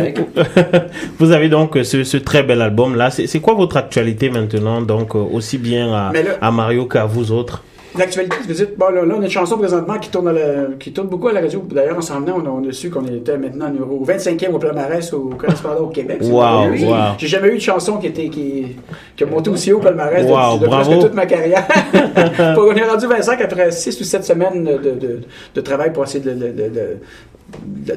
vous 1.20 1.32
avez 1.32 1.50
donc 1.50 1.78
ce, 1.84 2.04
ce 2.04 2.18
très 2.18 2.44
bel 2.44 2.62
album 2.62 2.96
là. 2.96 3.12
C'est 3.12 3.40
quoi 3.40 3.54
votre 3.54 3.78
actualité 3.78 4.30
maintenant, 4.30 4.82
donc 4.82 5.16
aussi 5.16 5.58
bien 5.58 5.94
à, 5.94 6.14
à 6.42 6.52
Mario 6.52 6.86
qu'à 6.86 7.06
vous 7.06 7.32
autres? 7.32 7.64
L'actualité, 8.00 8.36
bon, 8.78 8.90
là, 8.90 9.02
on 9.06 9.12
a 9.12 9.16
une 9.26 9.30
chanson 9.30 9.58
présentement 9.58 10.00
qui 10.00 10.10
tourne, 10.10 10.34
qui 10.80 10.94
tourne 10.94 11.08
beaucoup 11.08 11.28
à 11.28 11.34
la 11.34 11.42
radio. 11.42 11.62
D'ailleurs, 11.70 11.98
en 11.98 12.02
s'en 12.02 12.22
venant, 12.22 12.42
on, 12.46 12.68
a 12.68 12.72
su 12.72 12.90
qu'on 12.90 13.06
était 13.06 13.38
maintenant 13.38 13.70
numéro 13.70 14.04
25e 14.06 14.52
au 14.52 14.60
palmarès 14.60 15.12
au 15.14 15.32
correspondant 15.38 15.82
au 15.82 15.88
Québec. 15.88 16.20
Wow, 16.22 16.70
wow. 16.70 16.96
J'ai 17.18 17.28
jamais 17.28 17.50
eu 17.50 17.56
de 17.56 17.62
chanson 17.62 17.98
qui, 17.98 18.08
était, 18.08 18.30
qui, 18.30 18.78
qui 19.16 19.24
a 19.24 19.28
monté 19.28 19.50
aussi 19.50 19.74
haut 19.74 19.78
au 19.78 19.82
palmarès 19.82 20.26
wow, 20.26 20.58
de, 20.58 20.68
presque 20.68 21.00
toute 21.00 21.14
ma 21.14 21.26
carrière. 21.26 21.68
on 22.58 22.74
est 22.74 22.84
rendu 22.84 23.06
25 23.06 23.42
après 23.42 23.72
6 23.72 24.00
ou 24.00 24.04
7 24.04 24.24
semaines 24.24 24.64
de, 24.64 24.78
de, 24.78 25.20
de 25.54 25.62
travail 25.62 25.92
pour 25.92 26.04
essayer 26.04 26.24
de, 26.24 26.34
de, 26.34 26.98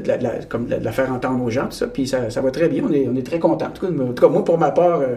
la, 0.06 0.78
la, 0.78 0.92
faire 0.92 1.12
entendre 1.12 1.44
aux 1.44 1.50
gens, 1.50 1.64
tout 1.64 1.72
ça. 1.72 1.86
Puis 1.86 2.06
ça, 2.06 2.30
ça 2.30 2.40
va 2.40 2.50
très 2.50 2.68
bien, 2.68 2.82
on 2.88 2.92
est, 2.92 3.08
on 3.08 3.16
est 3.16 3.26
très 3.26 3.38
contents. 3.38 3.66
En 3.66 3.70
tout, 3.70 3.86
cas, 4.14 4.28
moi, 4.28 4.44
pour 4.44 4.58
ma 4.58 4.70
part, 4.70 5.00
euh, 5.00 5.16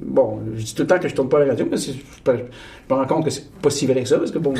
bon, 0.00 0.40
je 0.56 0.62
dis 0.62 0.74
tout 0.74 0.82
le 0.82 0.88
temps 0.88 0.98
que 0.98 1.08
je 1.08 1.14
tourne 1.14 1.28
pas 1.28 1.40
la 1.40 1.46
radio, 1.46 1.66
mais 1.70 1.76
je, 1.76 1.92
me 2.32 2.94
rends 2.94 3.06
compte 3.06 3.24
que 3.24 3.30
c'est 3.30 3.50
pas 3.60 3.70
si 3.70 3.86
vrai 3.86 4.02
que 4.02 4.08
ça, 4.08 4.18
parce 4.18 4.30
que 4.30 4.38
bon, 4.38 4.54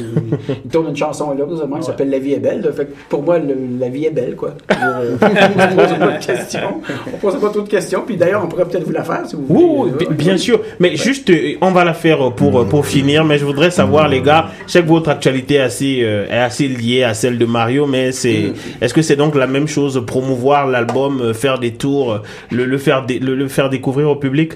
il, 0.64 0.70
tourne 0.70 0.88
une 0.88 0.96
chanson 0.96 1.34
là, 1.34 1.44
qui 1.78 1.86
s'appelle 1.86 2.10
La 2.10 2.18
vie 2.18 2.34
est 2.34 2.40
belle. 2.40 2.70
fait 2.74 2.88
pour 3.08 3.22
moi, 3.22 3.38
la 3.38 3.88
vie 3.88 4.06
est 4.06 4.10
belle, 4.10 4.34
quoi. 4.34 4.54
Euh, 4.80 5.16
on 5.20 5.76
pose 5.76 5.98
pas 5.98 6.06
de 6.06 6.24
questions. 6.24 6.80
On 7.12 7.16
pose 7.18 7.40
pas 7.40 7.50
trop 7.50 7.60
de 7.62 7.68
questions. 7.68 8.04
Puis 8.06 8.16
d'ailleurs, 8.16 8.42
on 8.44 8.48
pourrait 8.48 8.64
peut-être 8.64 8.84
vous 8.84 8.92
la 8.92 9.02
faire 9.02 9.26
si 9.26 9.34
vous 9.34 9.44
voulez. 9.44 9.92
Oui, 9.98 10.06
bien 10.14 10.36
sûr. 10.36 10.60
Mais 10.78 10.94
juste, 10.96 11.28
euh, 11.30 11.56
on 11.60 11.72
va 11.72 11.84
la 11.84 11.94
faire 11.94 12.32
pour, 12.32 12.66
pour 12.68 12.86
finir. 12.86 13.24
Mais 13.24 13.38
je 13.38 13.44
voudrais 13.44 13.70
savoir, 13.72 14.08
les 14.08 14.22
gars, 14.22 14.46
je 14.66 14.72
sais 14.72 14.82
que 14.82 14.86
votre 14.86 15.10
actualité 15.10 15.54
est 15.54 15.60
assez, 15.60 16.00
euh, 16.02 16.26
est 16.28 16.38
assez 16.38 16.68
liée 16.68 17.02
à 17.02 17.12
celle 17.12 17.38
de 17.38 17.44
Mario, 17.44 17.86
mais 17.86 18.12
c'est, 18.12 18.52
mm. 18.54 18.82
est-ce 18.84 18.94
que 18.94 19.02
c'est 19.02 19.16
donc 19.16 19.34
la 19.34 19.48
même 19.48 19.66
chose, 19.66 20.00
promouvoir 20.06 20.68
l'album, 20.68 21.34
faire 21.34 21.58
des 21.58 21.72
tours, 21.72 22.20
le, 22.52 22.64
le 22.64 22.78
faire, 22.78 23.04
le, 23.08 23.34
le 23.34 23.48
faire 23.48 23.68
découvrir 23.68 24.08
au 24.08 24.16
public? 24.16 24.52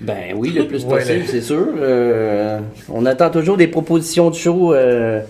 Ben 0.00 0.34
oui, 0.36 0.50
le 0.50 0.66
plus 0.66 0.84
possible, 0.88 1.24
c'est 1.26 1.40
sûr. 1.40 1.66
Euh, 1.78 2.60
on 2.88 3.06
attend 3.06 3.30
toujours 3.30 3.56
des 3.56 3.68
propositions 3.68 4.30
de 4.30 4.34
show 4.34 4.74
euh, 4.74 5.20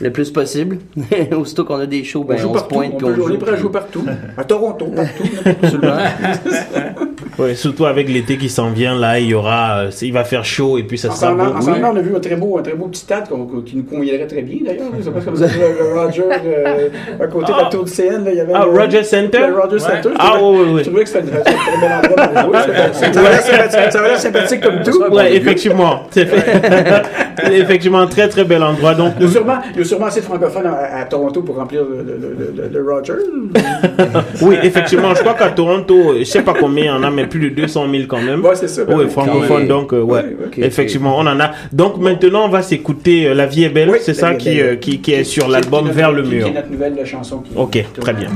le 0.00 0.10
plus 0.10 0.30
possible. 0.30 0.78
Aussitôt 1.36 1.64
qu'on 1.64 1.80
a 1.80 1.86
des 1.86 2.04
shows, 2.04 2.24
ben, 2.24 2.38
on, 2.44 2.58
se 2.58 2.64
pointe. 2.64 3.02
On, 3.02 3.06
on, 3.06 3.30
est 3.30 3.38
prêt 3.38 3.52
à 3.52 3.56
jouer 3.56 3.70
partout. 3.70 4.04
À 4.36 4.44
Toronto, 4.44 4.86
partout. 4.86 5.80
Oui, 7.38 7.56
surtout 7.56 7.86
avec 7.86 8.08
l'été 8.08 8.36
qui 8.36 8.48
s'en 8.48 8.70
vient, 8.70 8.96
là, 8.96 9.18
il 9.18 9.26
y 9.26 9.34
aura, 9.34 9.78
euh, 9.80 9.90
il 10.02 10.12
va 10.12 10.22
faire 10.22 10.44
chaud 10.44 10.78
et 10.78 10.84
puis 10.84 10.98
ça 10.98 11.10
sent 11.10 11.26
En 11.26 11.60
ce 11.60 11.70
moment, 11.70 11.90
on 11.92 11.96
a 11.96 12.00
vu 12.00 12.14
un 12.14 12.20
très 12.20 12.36
beau, 12.36 12.58
un 12.58 12.62
très 12.62 12.74
beau 12.74 12.86
petit 12.86 13.00
stade 13.00 13.24
qui 13.66 13.76
nous 13.76 13.82
conviendrait 13.82 14.26
très 14.26 14.42
bien 14.42 14.58
d'ailleurs. 14.64 14.90
C'est 15.02 15.12
pas 15.12 15.20
comme 15.20 15.36
ça, 15.36 15.46
le 15.46 15.98
Roger, 15.98 16.22
euh, 16.30 16.88
à 17.20 17.26
côté 17.26 17.52
de 17.52 17.58
la 17.58 17.64
tour 17.64 17.84
du 17.84 17.90
CN, 17.90 18.24
là, 18.24 18.30
il 18.30 18.36
y 18.36 18.40
avait. 18.40 18.52
Ah, 18.54 18.64
Roger 18.64 19.02
Center? 19.02 19.46
Le 19.48 19.58
Roger 19.58 19.78
Center. 19.80 20.10
Ah, 20.16 20.36
oui, 20.40 20.58
oui, 20.58 20.70
oui. 20.74 20.80
Je 20.84 20.88
trouvais 20.88 21.02
que 21.02 21.08
c'était 21.08 21.36
un 21.36 21.40
très 21.40 21.80
bel 21.80 21.92
endroit 21.92 22.28
pour 22.28 22.44
jouer. 22.44 22.58
Ça 23.90 24.00
va 24.00 24.08
l'air 24.08 24.18
sympathique 24.20 24.60
comme 24.60 24.82
tout. 24.82 25.02
Ouais, 25.12 25.34
effectivement. 25.34 26.02
effectivement, 27.50 28.06
très 28.06 28.28
très 28.28 28.44
bel 28.44 28.62
endroit. 28.62 28.94
Donc, 28.94 29.14
il 29.18 29.26
y 29.26 29.28
a 29.28 29.32
sûrement, 29.32 29.58
a 29.84 29.88
sûrement 29.88 30.06
assez 30.06 30.20
de 30.20 30.24
francophones 30.24 30.66
à, 30.66 31.04
Toronto 31.04 31.42
pour 31.42 31.56
remplir 31.56 31.82
le, 31.84 32.02
le, 32.02 32.68
le, 32.68 32.92
Roger. 32.92 33.14
oui, 34.42 34.56
effectivement. 34.62 35.14
Je 35.14 35.20
crois 35.20 35.34
qu'à 35.34 35.50
Toronto, 35.50 36.14
je 36.18 36.24
sais 36.24 36.42
pas 36.42 36.54
combien 36.54 36.84
il 36.84 36.88
y 36.88 36.90
en 36.90 37.02
a, 37.02 37.10
mais 37.10 37.26
plus 37.26 37.40
de 37.40 37.48
200 37.54 37.86
000 37.90 38.04
quand 38.08 38.20
même. 38.20 38.44
Ouais, 38.44 38.54
c'est 38.54 38.68
ça. 38.68 38.82
Oui, 38.88 39.08
francophone, 39.08 39.68
donc, 39.68 39.92
ouais. 39.92 40.36
Effectivement, 40.58 41.16
on 41.18 41.26
en 41.26 41.40
a. 41.40 41.52
Donc, 41.72 41.98
maintenant, 41.98 42.46
on 42.46 42.48
va 42.48 42.62
s'écouter 42.62 43.32
La 43.34 43.46
vie 43.46 43.64
est 43.64 43.68
belle. 43.68 43.92
c'est 44.00 44.14
ça 44.14 44.34
qui, 44.34 44.60
qui, 44.80 45.00
qui, 45.00 45.12
est 45.12 45.24
sur 45.24 45.48
l'album 45.48 45.90
Vers 45.90 46.12
le 46.12 46.22
mur. 46.22 46.44
Qui 46.44 46.50
est 46.50 46.54
notre 46.54 46.70
nouvelle 46.70 47.06
chanson. 47.06 47.42
ok, 47.56 47.84
très 48.00 48.12
bien. 48.12 48.30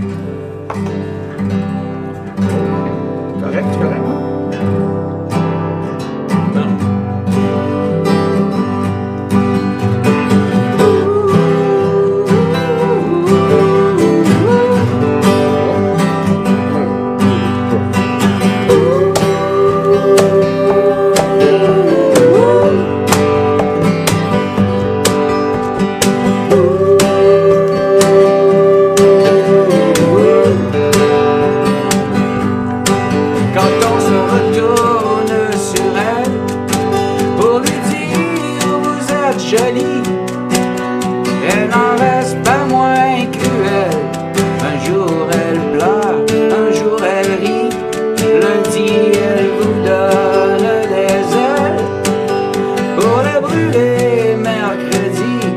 les 53.72 54.36
mercredis, 54.36 55.48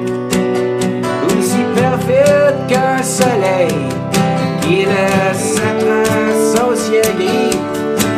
aussi 1.27 1.63
perfide 1.75 2.55
qu'un 2.67 3.01
soleil 3.03 3.75
qui 4.61 4.85
laisse 4.85 5.55
sa 5.55 5.69
trace 5.83 6.69
au 6.69 6.75
ciel 6.75 7.05
gris. 7.17 7.57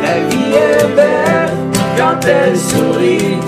La 0.02 0.20
vie 0.28 0.52
est 0.52 0.86
belle 0.94 1.56
quand 1.96 2.26
elle 2.26 2.56
sourit 2.56 3.38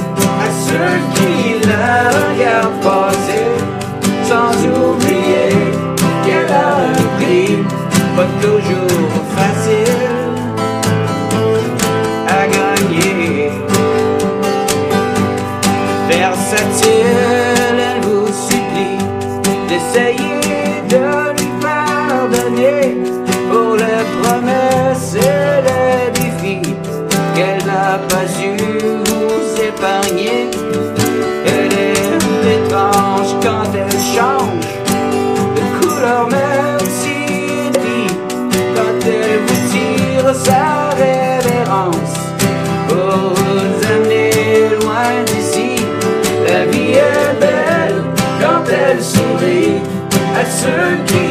à 0.44 0.48
ceux 0.66 0.96
qui 1.14 1.66
la 1.68 2.10
regardent 2.18 2.80
passer, 2.82 3.48
sans 4.24 4.52
oublier 4.66 5.50
qu'elle 6.24 6.52
a 6.52 6.76
un 6.92 7.18
prix, 7.18 7.58
pas 8.16 8.28
toujours 8.40 9.25
turkey. 50.66 51.25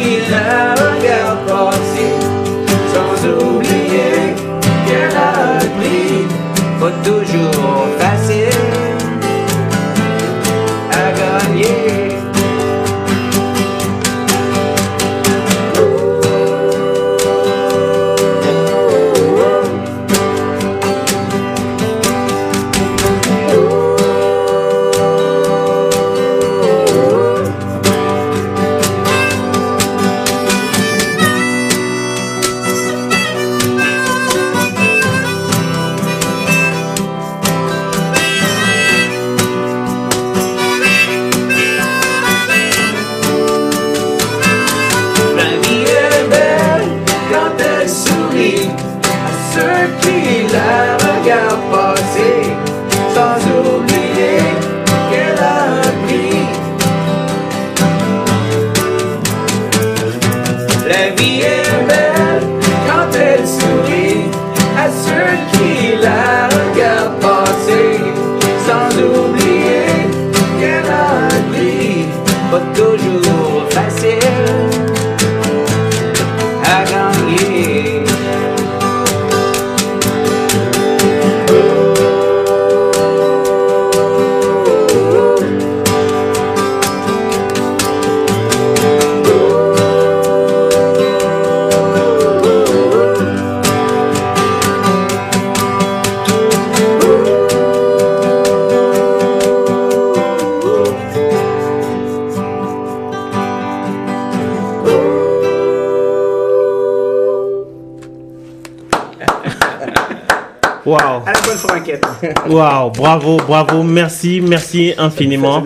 Wow, 112.55 112.89
bravo, 112.89 113.35
bravo, 113.35 113.83
merci, 113.83 114.39
merci 114.39 114.93
infiniment, 114.97 115.61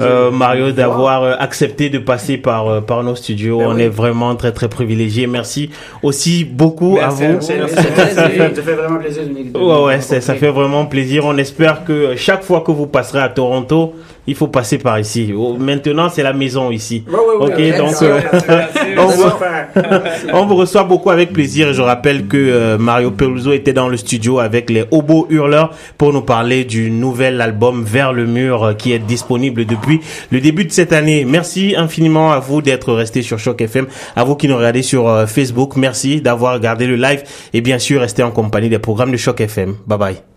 euh, 0.00 0.30
Mario, 0.30 0.72
d'avoir 0.72 1.22
euh, 1.24 1.34
accepté 1.38 1.90
de 1.90 1.98
passer 1.98 2.38
par 2.38 2.68
euh, 2.68 2.80
par 2.80 3.02
nos 3.02 3.14
studios. 3.14 3.58
Ben 3.58 3.66
On 3.68 3.76
est 3.76 3.90
vraiment 3.90 4.34
très 4.34 4.50
très 4.50 4.70
privilégiés. 4.70 5.26
Merci 5.26 5.68
aussi 6.02 6.46
beaucoup 6.46 6.96
à 7.02 7.08
vous. 7.08 7.38
Ça 7.42 7.52
fait 7.52 8.72
vraiment 8.72 8.98
plaisir. 8.98 9.24
Ouais, 9.54 9.82
ouais, 9.84 10.00
ça 10.00 10.34
fait 10.34 10.50
vraiment 10.50 10.86
plaisir. 10.86 11.26
On 11.26 11.36
espère 11.36 11.84
que 11.84 12.16
chaque 12.16 12.44
fois 12.44 12.62
que 12.62 12.70
vous 12.70 12.86
passerez 12.86 13.20
à 13.20 13.28
Toronto, 13.28 13.92
il 14.26 14.34
faut 14.34 14.48
passer 14.48 14.78
par 14.78 14.98
ici. 14.98 15.32
Oh, 15.36 15.56
maintenant, 15.58 16.08
c'est 16.08 16.22
la 16.22 16.32
maison 16.32 16.70
ici. 16.70 17.04
ok, 17.08 17.76
donc 17.76 17.94
on, 18.98 19.06
vous, 19.06 19.24
on, 20.32 20.46
vous, 20.46 20.56
reçoit 20.56 20.84
beaucoup 20.84 21.10
avec 21.10 21.32
plaisir. 21.32 21.72
Je 21.72 21.82
rappelle 21.82 22.26
que 22.26 22.76
Mario 22.76 23.10
Peluso 23.10 23.52
était 23.52 23.72
dans 23.72 23.88
le 23.88 23.96
studio 23.96 24.38
avec 24.38 24.70
les 24.70 24.84
Hobos 24.90 25.26
Hurleurs 25.30 25.70
pour 25.98 26.12
nous 26.12 26.22
parler 26.22 26.64
du 26.64 26.90
nouvel 26.90 27.40
album 27.40 27.84
Vers 27.84 28.12
le 28.12 28.26
mur 28.26 28.64
euh, 28.64 28.74
qui 28.74 28.92
est 28.92 28.98
disponible 28.98 29.64
depuis 29.64 30.00
le 30.30 30.40
début 30.40 30.64
de 30.64 30.72
cette 30.72 30.92
année. 30.92 31.24
Merci 31.24 31.74
infiniment 31.76 32.32
à 32.32 32.38
vous 32.38 32.62
d'être 32.62 32.92
resté 32.92 33.22
sur 33.22 33.38
Choc 33.38 33.60
FM, 33.60 33.86
à 34.16 34.24
vous 34.24 34.36
qui 34.36 34.48
nous 34.48 34.56
regardez 34.56 34.82
sur 34.82 35.08
euh, 35.08 35.26
Facebook. 35.26 35.76
Merci 35.76 36.20
d'avoir 36.20 36.54
regardé 36.54 36.86
le 36.86 36.96
live 36.96 37.22
et 37.52 37.60
bien 37.60 37.78
sûr 37.78 38.00
rester 38.00 38.22
en 38.22 38.30
compagnie 38.30 38.68
des 38.68 38.78
programmes 38.78 39.12
de 39.12 39.16
Choc 39.16 39.40
FM. 39.40 39.76
Bye 39.86 39.98
bye. 39.98 40.31